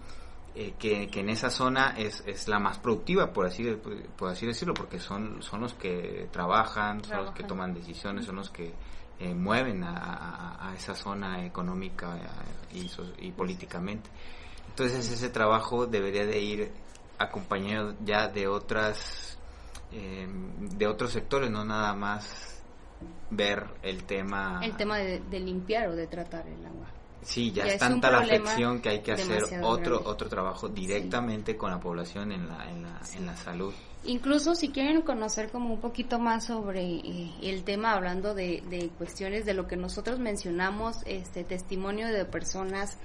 eh, 0.53 0.73
que, 0.77 1.07
que, 1.07 1.21
en 1.21 1.29
esa 1.29 1.49
zona 1.49 1.95
es, 1.97 2.23
es 2.25 2.47
la 2.47 2.59
más 2.59 2.77
productiva, 2.77 3.31
por 3.33 3.45
así, 3.45 3.77
por 4.17 4.29
así 4.29 4.45
decirlo, 4.45 4.73
porque 4.73 4.99
son, 4.99 5.41
son 5.41 5.61
los 5.61 5.73
que 5.73 6.29
trabajan, 6.31 7.03
son 7.03 7.25
los 7.25 7.31
que 7.31 7.43
toman 7.43 7.73
decisiones, 7.73 8.25
son 8.25 8.37
los 8.37 8.49
que 8.49 8.73
eh, 9.19 9.33
mueven 9.33 9.83
a, 9.83 10.73
esa 10.77 10.93
zona 10.93 11.45
económica 11.45 12.17
y, 12.73 12.89
y, 13.19 13.31
políticamente. 13.31 14.09
Entonces 14.69 15.09
ese 15.09 15.29
trabajo 15.29 15.87
debería 15.87 16.25
de 16.25 16.39
ir 16.39 16.71
acompañado 17.17 17.95
ya 18.03 18.27
de 18.27 18.47
otras 18.47 19.37
de 19.91 20.87
otros 20.87 21.13
sectores, 21.13 21.49
no 21.49 21.63
nada 21.63 21.93
más 21.93 22.61
ver 23.29 23.65
el 23.81 24.03
tema 24.03 24.59
el 24.63 24.75
tema 24.75 24.97
de, 24.97 25.39
limpiar 25.39 25.89
o 25.89 25.95
de 25.95 26.07
tratar 26.07 26.47
el 26.47 26.65
agua. 26.65 26.87
Sí, 27.21 27.51
ya, 27.51 27.63
es 27.63 27.79
tanta 27.79 28.11
la 28.11 28.19
afección 28.19 28.81
que 28.81 28.89
hay 28.89 28.99
que 28.99 29.13
hacer 29.13 29.43
otro 29.63 30.01
otro 30.05 30.29
trabajo 30.29 30.69
directamente 30.69 31.57
con 31.57 31.71
la 31.71 31.79
población 31.79 32.31
en 32.31 32.47
la, 32.47 32.69
en 32.69 32.83
la, 32.83 33.01
en 33.15 33.25
la 33.25 33.35
salud. 33.35 33.73
Incluso 34.03 34.53
si 34.53 34.69
quieren 34.69 35.01
conocer 35.01 35.49
como 35.49 35.73
un 35.73 35.81
poquito 35.81 36.19
más 36.19 36.45
sobre 36.45 36.83
eh, 36.83 37.31
el 37.41 37.63
tema, 37.63 37.93
hablando 37.93 38.35
de, 38.35 38.61
de, 38.69 38.89
cuestiones 38.89 39.45
de 39.45 39.55
lo 39.55 39.65
que 39.65 39.75
nosotros 39.75 40.19
mencionamos, 40.19 40.97
este 41.07 41.43
testimonio 41.43 42.07
de 42.09 42.25
personas 42.25 42.99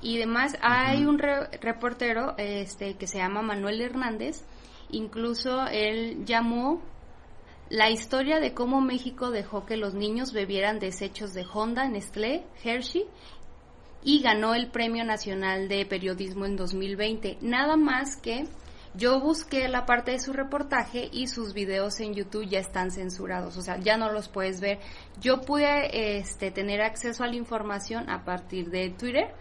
y 0.00 0.18
demás, 0.18 0.56
hay 0.60 1.04
un 1.04 1.18
reportero 1.18 2.34
este 2.38 2.94
que 2.94 3.06
se 3.06 3.18
llama 3.18 3.42
Manuel 3.42 3.80
Hernández, 3.80 4.44
incluso 4.90 5.66
él 5.66 6.24
llamó 6.24 6.82
la 7.70 7.90
historia 7.90 8.40
de 8.40 8.54
cómo 8.54 8.80
México 8.80 9.30
dejó 9.30 9.66
que 9.66 9.76
los 9.76 9.94
niños 9.94 10.32
bebieran 10.32 10.78
desechos 10.78 11.34
de 11.34 11.44
Honda, 11.52 11.86
Nestlé, 11.88 12.44
Hershey 12.64 13.04
y 14.02 14.22
ganó 14.22 14.54
el 14.54 14.70
Premio 14.70 15.04
Nacional 15.04 15.68
de 15.68 15.84
Periodismo 15.84 16.46
en 16.46 16.56
2020. 16.56 17.38
Nada 17.42 17.76
más 17.76 18.16
que 18.16 18.46
yo 18.94 19.20
busqué 19.20 19.68
la 19.68 19.84
parte 19.84 20.12
de 20.12 20.18
su 20.18 20.32
reportaje 20.32 21.08
y 21.12 21.26
sus 21.26 21.52
videos 21.52 22.00
en 22.00 22.14
YouTube 22.14 22.48
ya 22.48 22.58
están 22.58 22.90
censurados, 22.90 23.56
o 23.56 23.62
sea, 23.62 23.78
ya 23.78 23.96
no 23.96 24.10
los 24.10 24.28
puedes 24.28 24.60
ver. 24.60 24.78
Yo 25.20 25.42
pude 25.42 26.18
este, 26.18 26.50
tener 26.50 26.80
acceso 26.80 27.22
a 27.22 27.26
la 27.26 27.36
información 27.36 28.08
a 28.08 28.24
partir 28.24 28.70
de 28.70 28.90
Twitter, 28.90 29.34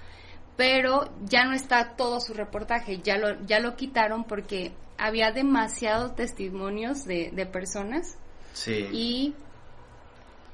pero 0.58 1.10
ya 1.24 1.46
no 1.46 1.54
está 1.54 1.96
todo 1.96 2.20
su 2.20 2.34
reportaje, 2.34 3.00
ya 3.00 3.18
lo, 3.18 3.40
ya 3.46 3.60
lo 3.60 3.76
quitaron 3.76 4.24
porque 4.24 4.74
había 4.98 5.32
demasiados 5.32 6.16
testimonios 6.16 7.06
de, 7.06 7.32
de 7.32 7.46
personas 7.46 8.18
sí. 8.54 8.90
y 8.92 9.36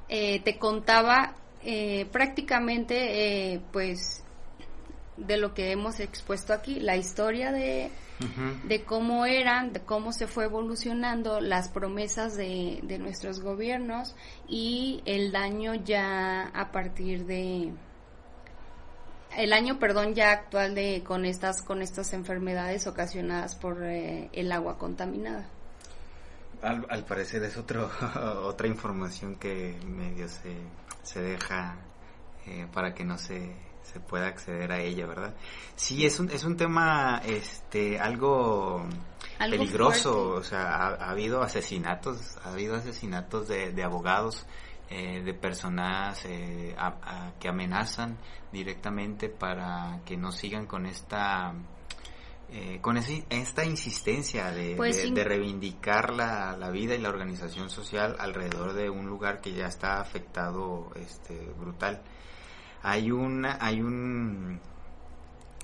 eh, 0.09 0.41
te 0.41 0.59
contaba 0.59 1.35
eh, 1.63 2.05
prácticamente, 2.11 3.53
eh, 3.53 3.61
pues, 3.71 4.23
de 5.15 5.37
lo 5.37 5.53
que 5.53 5.71
hemos 5.71 6.01
expuesto 6.01 6.53
aquí, 6.53 6.81
la 6.81 6.97
historia 6.97 7.53
de, 7.53 7.89
de 8.65 8.83
cómo 8.83 9.25
eran, 9.25 9.71
de 9.71 9.79
cómo 9.79 10.11
se 10.11 10.27
fue 10.27 10.45
evolucionando 10.45 11.39
las 11.39 11.69
promesas 11.69 12.35
de, 12.35 12.79
de 12.83 12.99
nuestros 12.99 13.39
gobiernos 13.39 14.15
y 14.47 15.01
el 15.05 15.31
daño 15.31 15.75
ya 15.75 16.49
a 16.53 16.71
partir 16.71 17.25
de 17.25 17.71
el 19.37 19.53
año, 19.53 19.79
perdón, 19.79 20.15
ya 20.15 20.31
actual 20.31 20.75
de 20.75 21.03
con 21.05 21.25
estas 21.25 21.61
con 21.61 21.81
estas 21.81 22.13
enfermedades 22.13 22.87
ocasionadas 22.87 23.55
por 23.55 23.83
eh, 23.83 24.29
el 24.33 24.51
agua 24.51 24.77
contaminada. 24.77 25.47
Al, 26.61 27.03
parecer 27.03 27.43
es 27.43 27.57
otro 27.57 27.89
otra 28.43 28.67
información 28.67 29.35
que 29.35 29.77
medio 29.85 30.29
se, 30.29 30.55
se 31.03 31.21
deja 31.21 31.75
eh, 32.47 32.67
para 32.73 32.93
que 32.93 33.03
no 33.03 33.17
se 33.17 33.53
se 33.83 33.99
pueda 33.99 34.27
acceder 34.27 34.71
a 34.71 34.79
ella, 34.79 35.05
¿verdad? 35.05 35.33
Sí, 35.75 36.05
es 36.05 36.19
un, 36.19 36.29
es 36.31 36.43
un 36.43 36.57
tema 36.57 37.21
este, 37.25 37.99
algo, 37.99 38.85
peligroso, 39.37 40.29
o 40.29 40.43
sea, 40.43 40.73
ha, 40.73 41.11
habido 41.11 41.41
asesinatos, 41.41 42.37
ha 42.43 42.53
habido 42.53 42.75
asesinatos 42.75 43.47
de, 43.47 43.71
de 43.71 43.83
abogados, 43.83 44.45
eh, 44.89 45.21
de 45.23 45.33
personas 45.33 46.25
eh, 46.25 46.75
que 47.39 47.47
amenazan 47.47 48.17
directamente 48.51 49.29
para 49.29 50.01
que 50.05 50.17
no 50.17 50.31
sigan 50.31 50.65
con 50.65 50.85
esta... 50.85 51.53
Eh, 52.55 52.77
con 52.81 52.97
esta 52.97 53.65
insistencia 53.65 54.51
de, 54.51 54.75
pues 54.75 55.11
de, 55.11 55.23
reivindicar 55.23 56.13
la, 56.13 56.55
la, 56.55 56.69
vida 56.69 56.93
y 56.93 56.99
la 56.99 57.09
organización 57.09 57.71
social 57.71 58.15
alrededor 58.19 58.73
de 58.73 58.91
un 58.91 59.07
lugar 59.07 59.41
que 59.41 59.53
ya 59.53 59.65
está 59.65 59.99
afectado 59.99 60.91
este, 60.95 61.35
brutal. 61.57 62.03
Hay 62.83 63.09
una, 63.09 63.57
hay 63.59 63.81
un, 63.81 64.59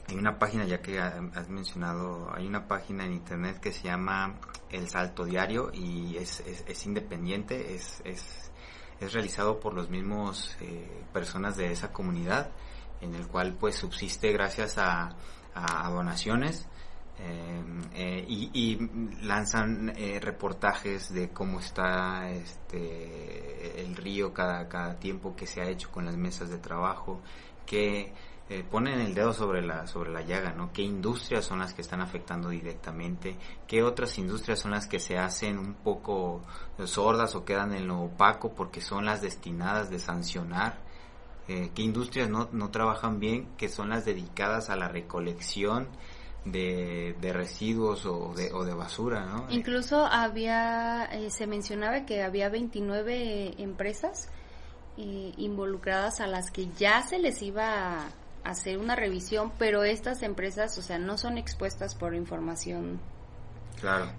hay 0.09 0.15
una 0.17 0.39
página, 0.39 0.65
ya 0.65 0.81
que 0.81 0.99
has 0.99 1.49
mencionado, 1.49 2.33
hay 2.33 2.47
una 2.47 2.67
página 2.67 3.05
en 3.05 3.13
internet 3.13 3.59
que 3.59 3.71
se 3.71 3.83
llama 3.83 4.39
El 4.71 4.89
Salto 4.89 5.23
Diario 5.23 5.69
y 5.71 6.17
es, 6.17 6.39
es, 6.39 6.85
independiente, 6.87 7.75
es, 7.75 8.01
es, 8.03 8.51
es, 8.99 9.13
realizado 9.13 9.59
por 9.59 9.73
los 9.73 9.89
mismos 9.89 10.55
eh, 10.61 11.03
personas 11.13 11.57
de 11.57 11.71
esa 11.71 11.91
comunidad, 11.91 12.51
en 13.01 13.15
el 13.15 13.27
cual 13.27 13.53
pues 13.53 13.75
subsiste 13.75 14.31
gracias 14.31 14.77
a, 14.77 15.15
donaciones 15.89 16.67
eh, 17.17 17.63
eh, 17.95 18.25
y, 18.27 18.77
lanzan 19.23 19.91
eh, 19.97 20.19
reportajes 20.21 21.13
de 21.13 21.29
cómo 21.29 21.59
está 21.59 22.29
este 22.29 23.81
el 23.81 23.97
río 23.97 24.33
cada, 24.33 24.69
cada 24.69 24.97
tiempo 24.99 25.35
que 25.35 25.45
se 25.45 25.61
ha 25.61 25.67
hecho 25.69 25.91
con 25.91 26.05
las 26.05 26.15
mesas 26.15 26.49
de 26.49 26.59
trabajo 26.59 27.21
que 28.49 28.63
ponen 28.63 28.99
el 28.99 29.13
dedo 29.13 29.31
sobre 29.31 29.61
la 29.61 29.87
sobre 29.87 30.11
la 30.11 30.21
llaga 30.21 30.51
no 30.51 30.73
qué 30.73 30.81
industrias 30.81 31.45
son 31.45 31.59
las 31.59 31.73
que 31.73 31.81
están 31.81 32.01
afectando 32.01 32.49
directamente 32.49 33.37
qué 33.67 33.83
otras 33.83 34.17
industrias 34.17 34.59
son 34.59 34.71
las 34.71 34.87
que 34.87 34.99
se 34.99 35.17
hacen 35.17 35.57
un 35.57 35.75
poco 35.75 36.41
sordas 36.83 37.35
o 37.35 37.45
quedan 37.45 37.73
en 37.73 37.87
lo 37.87 38.01
opaco 38.01 38.53
porque 38.53 38.81
son 38.81 39.05
las 39.05 39.21
destinadas 39.21 39.89
de 39.89 39.99
sancionar 39.99 40.79
qué 41.47 41.81
industrias 41.81 42.29
no, 42.29 42.49
no 42.51 42.69
trabajan 42.69 43.19
bien 43.19 43.47
que 43.55 43.69
son 43.69 43.89
las 43.89 44.03
dedicadas 44.03 44.69
a 44.69 44.75
la 44.75 44.87
recolección 44.87 45.87
de, 46.45 47.15
de 47.19 47.33
residuos 47.33 48.05
o 48.05 48.33
de, 48.35 48.51
o 48.53 48.63
de, 48.63 48.73
basura, 48.73 49.25
¿no? 49.25 49.45
Incluso 49.49 50.05
había, 50.05 51.05
eh, 51.11 51.29
se 51.31 51.47
mencionaba 51.47 52.05
que 52.05 52.23
había 52.23 52.49
29 52.49 53.55
empresas 53.57 54.29
eh, 54.97 55.33
involucradas 55.37 56.21
a 56.21 56.27
las 56.27 56.51
que 56.51 56.67
ya 56.77 57.01
se 57.03 57.19
les 57.19 57.41
iba 57.41 58.05
a 58.05 58.09
hacer 58.43 58.77
una 58.77 58.95
revisión, 58.95 59.51
pero 59.57 59.83
estas 59.83 60.23
empresas, 60.23 60.77
o 60.77 60.81
sea, 60.81 60.97
no 60.97 61.17
son 61.17 61.37
expuestas 61.37 61.95
por 61.95 62.15
información 62.15 62.99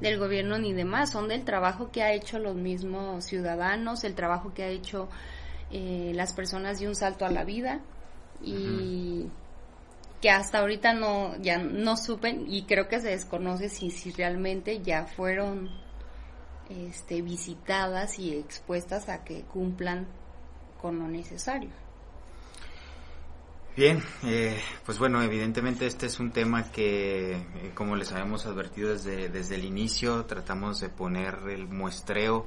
del 0.00 0.18
gobierno 0.18 0.58
ni 0.58 0.72
demás, 0.72 1.10
son 1.10 1.28
del 1.28 1.44
trabajo 1.44 1.90
que 1.90 2.02
ha 2.02 2.12
hecho 2.12 2.38
los 2.38 2.54
mismos 2.54 3.24
ciudadanos, 3.24 4.04
el 4.04 4.14
trabajo 4.14 4.54
que 4.54 4.62
ha 4.62 4.68
hecho 4.68 5.08
eh, 5.70 6.12
las 6.14 6.32
personas 6.32 6.80
de 6.80 6.88
un 6.88 6.96
salto 6.96 7.26
a 7.26 7.30
la 7.30 7.44
vida 7.44 7.80
y 8.42 9.28
que 10.20 10.30
hasta 10.30 10.58
ahorita 10.58 10.94
no 10.94 11.36
ya 11.40 11.58
no 11.58 11.96
supen 11.96 12.46
y 12.48 12.62
creo 12.62 12.88
que 12.88 13.00
se 13.00 13.08
desconoce 13.08 13.68
si, 13.68 13.90
si 13.90 14.12
realmente 14.12 14.80
ya 14.82 15.04
fueron 15.04 15.70
este, 16.70 17.20
visitadas 17.20 18.18
y 18.18 18.34
expuestas 18.36 19.08
a 19.08 19.24
que 19.24 19.42
cumplan 19.42 20.06
con 20.80 20.98
lo 20.98 21.08
necesario. 21.08 21.70
Bien, 23.76 24.02
eh, 24.24 24.60
pues 24.84 24.98
bueno, 24.98 25.22
evidentemente 25.22 25.86
este 25.86 26.06
es 26.06 26.20
un 26.20 26.32
tema 26.32 26.70
que, 26.70 27.32
eh, 27.32 27.72
como 27.74 27.96
les 27.96 28.12
habíamos 28.12 28.44
advertido 28.46 28.92
desde, 28.92 29.28
desde 29.28 29.54
el 29.54 29.64
inicio, 29.64 30.26
tratamos 30.26 30.80
de 30.80 30.88
poner 30.88 31.38
el 31.48 31.68
muestreo 31.68 32.46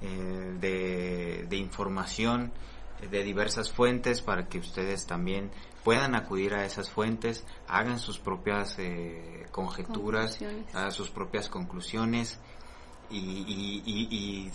eh, 0.00 0.56
de, 0.58 1.46
de 1.48 1.56
información 1.56 2.52
de 3.10 3.22
diversas 3.24 3.70
fuentes 3.70 4.20
para 4.20 4.46
que 4.48 4.58
ustedes 4.58 5.06
también 5.06 5.50
puedan 5.84 6.14
acudir 6.14 6.54
a 6.54 6.64
esas 6.64 6.90
fuentes, 6.90 7.44
hagan 7.66 7.98
sus 7.98 8.18
propias 8.18 8.78
eh, 8.78 9.46
conjeturas, 9.50 10.38
hagan 10.72 10.92
sus 10.92 11.10
propias 11.10 11.48
conclusiones 11.48 12.38
y, 13.10 14.50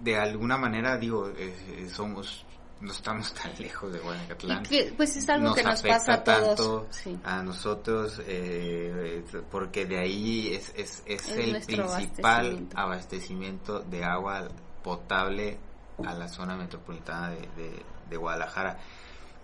de 0.00 0.16
alguna 0.16 0.56
manera 0.56 0.96
digo 0.96 1.28
eh, 1.36 1.88
somos 1.90 2.46
no 2.80 2.92
estamos 2.92 3.32
tan 3.42 3.52
lejos 3.58 3.92
de 3.92 3.98
Guanacatlán. 3.98 4.62
pues 4.96 5.16
es 5.16 5.28
algo 5.28 5.54
que 5.54 5.62
nos 5.62 5.82
pasa 5.82 6.14
a 6.14 6.24
todos. 6.24 6.86
A 7.24 7.42
nosotros, 7.42 8.20
eh, 8.26 9.22
porque 9.50 9.86
de 9.86 9.98
ahí 9.98 10.48
es, 10.52 10.72
es, 10.76 11.02
es, 11.06 11.28
el 11.30 11.60
principal 11.62 12.68
abastecimiento. 12.74 13.80
de 13.80 14.04
agua 14.04 14.48
potable 14.82 15.58
a 16.04 16.14
la 16.14 16.28
zona 16.28 16.56
metropolitana 16.56 17.30
de, 17.30 17.84
de 18.08 18.16
Guadalajara. 18.16 18.78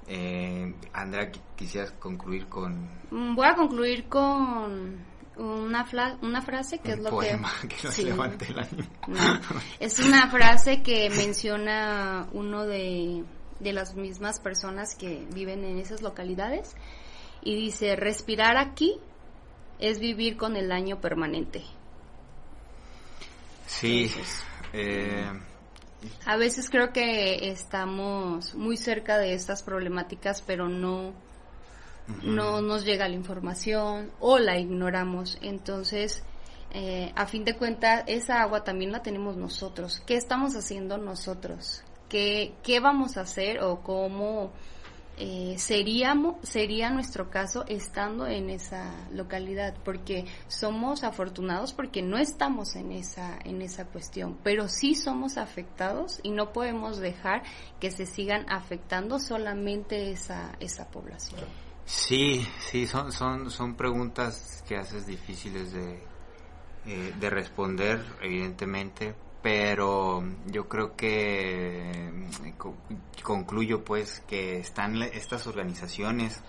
Eh, 0.09 0.73
Andrea, 0.93 1.31
quisieras 1.57 1.91
concluir 1.93 2.47
con... 2.47 2.89
Mm, 3.11 3.35
voy 3.35 3.47
a 3.47 3.55
concluir 3.55 4.09
con 4.09 5.05
una, 5.37 5.87
una 6.23 6.43
frase 6.43 6.79
que 6.79 6.93
es 6.93 6.99
lo 6.99 7.19
que... 7.19 7.31
es 9.81 9.99
una 9.99 10.31
frase 10.31 10.83
que 10.83 11.11
menciona 11.11 12.29
uno 12.33 12.67
de, 12.67 13.25
de 13.61 13.73
las 13.73 13.95
mismas 13.95 14.41
personas 14.41 14.95
que 14.95 15.27
viven 15.33 15.65
en 15.65 15.79
esas 15.79 16.03
localidades 16.03 16.75
y 17.43 17.55
dice, 17.55 17.97
respirar 17.97 18.57
aquí 18.57 18.99
es 19.79 19.99
vivir 19.99 20.37
con 20.37 20.57
el 20.57 20.69
daño 20.69 21.01
permanente. 21.01 21.63
Sí, 23.67 24.11
eh, 24.73 25.31
A 26.25 26.37
veces 26.37 26.71
creo 26.71 26.93
que 26.93 27.51
estamos 27.51 28.55
muy 28.55 28.77
cerca 28.77 29.19
de 29.19 29.35
estas 29.35 29.63
problemáticas, 29.63 30.43
pero 30.43 30.69
no, 30.69 31.13
no 32.23 32.61
nos 32.63 32.85
llega 32.85 33.09
la 33.09 33.15
información 33.15 34.11
o 34.21 34.39
la 34.39 34.59
ignoramos. 34.59 35.39
Entonces, 35.43 36.23
eh, 36.73 37.13
a 37.15 37.27
fin 37.27 37.45
de 37.45 37.57
cuentas, 37.57 38.05
esa 38.07 38.43
agua 38.43 38.65
también 38.65 38.93
la 38.93 39.03
tenemos 39.03 39.37
nosotros. 39.37 40.03
¿Qué 40.07 40.17
estamos 40.17 40.55
haciendo 40.57 40.99
nosotros? 40.99 41.83
¿Qué, 42.09 42.55
qué 42.63 42.81
vamos 42.81 43.17
a 43.17 43.23
hacer 43.23 43.61
o 43.63 43.81
cómo 43.83 44.53
eh, 45.19 45.55
seríamos, 45.59 46.37
sería 46.43 46.91
nuestro 46.91 47.31
caso 47.31 47.65
estando 47.67 48.27
en 48.27 48.51
esa 48.51 48.93
localidad? 49.11 49.75
Porque 49.85 50.27
somos 50.47 51.03
afortunados 51.03 51.73
porque 51.73 52.03
no 52.03 52.19
estamos 52.19 52.77
en 52.77 52.93
esa, 52.93 53.39
en 53.45 53.63
esa 53.63 53.87
cuestión, 53.87 54.39
pero 54.45 54.69
sí 54.69 54.95
somos 54.95 55.39
afectados 55.39 56.21
y 56.23 56.31
no 56.31 56.53
podemos 56.53 56.99
dejar 56.99 57.43
que 57.81 57.91
se 57.91 58.07
sigan 58.07 58.45
afectando 58.49 59.19
solamente 59.19 60.11
esa, 60.11 60.53
esa 60.61 60.89
población. 60.91 61.66
Sí, 61.87 62.47
sí, 62.59 62.87
son, 62.87 63.13
son, 63.13 63.51
son 63.51 63.77
preguntas 63.77 64.63
que 64.67 64.77
haces 64.77 65.07
difíciles 65.07 65.73
de, 65.73 66.03
eh, 66.85 67.15
de 67.19 67.31
responder, 67.31 68.05
evidentemente, 68.21 69.15
pero 69.41 70.25
yo 70.47 70.69
creo 70.69 70.97
que 70.97 71.91
eh, 71.91 72.55
concluyo 73.23 73.85
pues 73.85 74.21
que 74.27 74.59
están 74.59 75.01
estas 75.01 75.47
organizaciones 75.47 76.43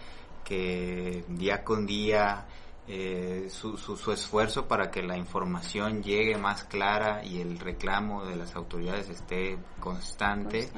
que 0.44 1.24
día 1.28 1.64
con 1.64 1.86
día 1.86 2.48
eh, 2.90 3.50
su, 3.52 3.78
su, 3.78 4.12
esfuerzo 4.14 4.66
para 4.66 4.90
que 4.90 5.04
la 5.04 5.18
información 5.18 6.02
llegue 6.02 6.38
más 6.38 6.64
clara 6.64 7.22
y 7.22 7.42
el 7.42 7.60
reclamo 7.60 8.26
de 8.26 8.38
las 8.38 8.56
autoridades 8.56 9.10
esté 9.10 9.58
constante. 9.82 10.70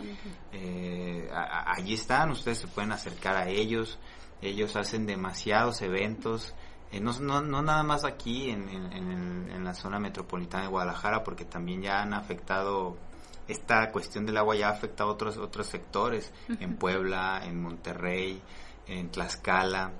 Eh, 0.51 1.29
allí 1.31 1.93
están, 1.93 2.31
ustedes 2.31 2.57
se 2.57 2.67
pueden 2.67 2.91
acercar 2.93 3.37
a 3.37 3.47
ellos, 3.47 3.99
ellos 4.41 4.75
hacen 4.75 5.05
demasiados 5.05 5.81
eventos 5.81 6.53
eh, 6.91 6.99
no, 6.99 7.13
no, 7.19 7.41
no, 7.41 7.61
nada 7.61 7.83
más 7.83 8.03
aquí 8.03 8.49
en, 8.49 8.67
en, 8.69 9.63
la 9.63 9.75
zona 9.75 9.99
metropolitana 9.99 10.63
de 10.63 10.69
Guadalajara, 10.69 11.23
porque 11.23 11.45
también 11.45 11.83
ya 11.83 12.01
han 12.01 12.13
afectado, 12.13 12.97
esta 13.47 13.91
cuestión 13.91 14.25
del 14.25 14.37
agua 14.37 14.55
ya 14.55 14.69
ha 14.69 14.71
afectado 14.71 15.11
otros, 15.11 15.37
otros 15.37 15.67
sectores, 15.67 16.33
en 16.59 16.77
Puebla, 16.77 17.41
en 17.43 17.61
Monterrey, 17.61 18.41
en 18.87 19.11
Tlaxcala. 19.11 19.91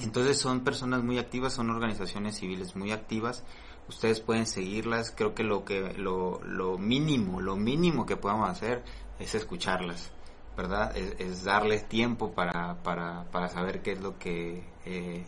Entonces 0.00 0.38
son 0.38 0.60
personas 0.60 1.02
muy 1.02 1.18
activas, 1.18 1.54
son 1.54 1.70
organizaciones 1.70 2.36
civiles 2.36 2.76
muy 2.76 2.92
activas. 2.92 3.42
Ustedes 3.88 4.20
pueden 4.20 4.46
seguirlas. 4.46 5.10
Creo 5.10 5.34
que 5.34 5.42
lo 5.42 5.64
que 5.64 5.94
lo, 5.94 6.40
lo 6.44 6.78
mínimo, 6.78 7.40
lo 7.40 7.56
mínimo 7.56 8.06
que 8.06 8.16
podamos 8.16 8.50
hacer 8.50 8.84
es 9.18 9.34
escucharlas, 9.34 10.12
¿verdad? 10.56 10.96
Es, 10.96 11.44
darles 11.44 11.88
tiempo 11.88 12.32
para, 12.32 12.82
para, 12.82 13.24
para 13.30 13.48
saber 13.48 13.82
qué 13.82 13.92
es 13.92 14.00
lo 14.00 14.18
que 14.18 14.64
eh, 14.84 15.24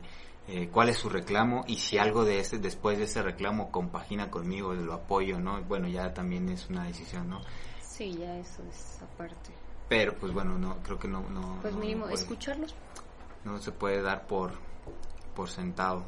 eh, 0.48 0.68
cuál 0.72 0.88
es 0.88 0.96
su 0.96 1.10
reclamo 1.10 1.64
y 1.66 1.76
si 1.76 1.98
algo 1.98 2.24
de 2.24 2.40
ese 2.40 2.58
después 2.58 2.96
de 2.96 3.04
ese 3.04 3.20
reclamo 3.20 3.70
compagina 3.70 4.30
conmigo 4.30 4.72
lo 4.72 4.94
apoyo 4.94 5.38
no 5.38 5.62
bueno 5.64 5.88
ya 5.88 6.14
también 6.14 6.48
es 6.48 6.70
una 6.70 6.84
decisión 6.84 7.28
no 7.28 7.42
sí 7.80 8.16
ya 8.18 8.38
eso 8.38 8.62
es 8.70 9.02
aparte. 9.02 9.50
Pero 9.88 10.14
pues 10.16 10.32
bueno 10.32 10.56
no 10.56 10.78
creo 10.82 10.98
que 10.98 11.08
no 11.08 11.28
no 11.28 11.58
pues 11.60 11.74
mínimo 11.74 12.08
escucharlos. 12.08 12.74
No 13.44 13.58
se 13.58 13.72
puede 13.72 14.00
dar 14.02 14.26
por 14.26 14.52
por 15.34 15.50
sentado. 15.50 16.04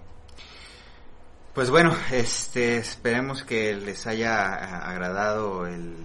Pues 1.55 1.71
bueno 1.71 1.95
este 2.13 2.77
esperemos 2.77 3.43
que 3.43 3.75
les 3.75 4.07
haya 4.07 4.55
agradado 4.89 5.67
el, 5.67 5.97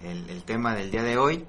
el, 0.00 0.44
tema 0.44 0.74
del 0.74 0.90
día 0.90 1.02
de 1.02 1.18
hoy 1.18 1.46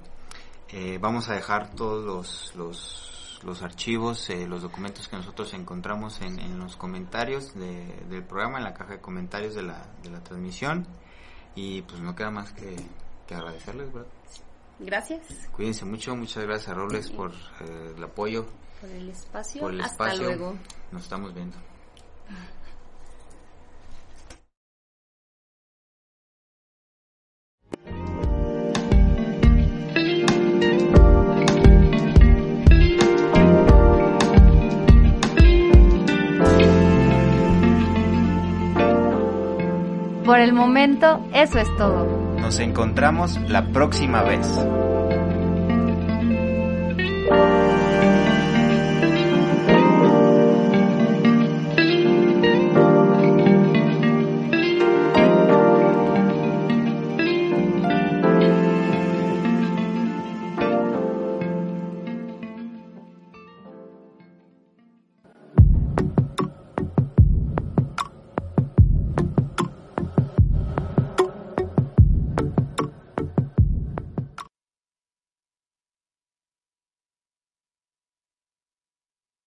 eh, 0.70 0.98
vamos 1.00 1.28
a 1.28 1.34
dejar 1.34 1.70
todos 1.74 2.04
los, 2.04 2.54
los 2.54 3.08
los 3.42 3.62
archivos, 3.62 4.30
eh, 4.30 4.46
los 4.46 4.62
documentos 4.62 5.08
que 5.08 5.16
nosotros 5.16 5.52
encontramos 5.54 6.20
en, 6.20 6.58
los 6.58 6.76
comentarios 6.76 7.54
del 7.54 8.24
programa, 8.24 8.58
en 8.58 8.64
la 8.64 8.74
caja 8.74 8.94
de 8.94 9.00
comentarios 9.00 9.54
de 9.54 9.62
la, 9.62 9.86
de 10.02 10.10
la 10.10 10.22
transmisión. 10.22 10.86
Y 11.54 11.82
pues 11.82 12.00
no 12.00 12.14
queda 12.14 12.30
más 12.30 12.52
que, 12.52 12.76
agradecerles, 13.30 13.90
Gracias. 14.80 15.22
Cuídense 15.52 15.84
mucho, 15.84 16.14
muchas 16.14 16.44
gracias 16.44 16.68
a 16.68 16.74
Robles 16.74 17.10
por 17.10 17.32
eh, 17.32 17.94
el 17.96 18.04
apoyo. 18.04 18.46
Por 18.80 18.90
el 18.90 19.08
espacio. 19.08 19.62
Por 19.62 19.74
el 19.74 19.80
Hasta 19.80 20.14
luego. 20.14 20.56
Nos 20.92 21.02
estamos 21.02 21.34
viendo. 21.34 21.56
Por 40.28 40.40
el 40.40 40.52
momento, 40.52 41.24
eso 41.32 41.58
es 41.58 41.74
todo. 41.78 42.06
Nos 42.38 42.58
encontramos 42.58 43.40
la 43.48 43.68
próxima 43.68 44.22
vez. 44.22 44.46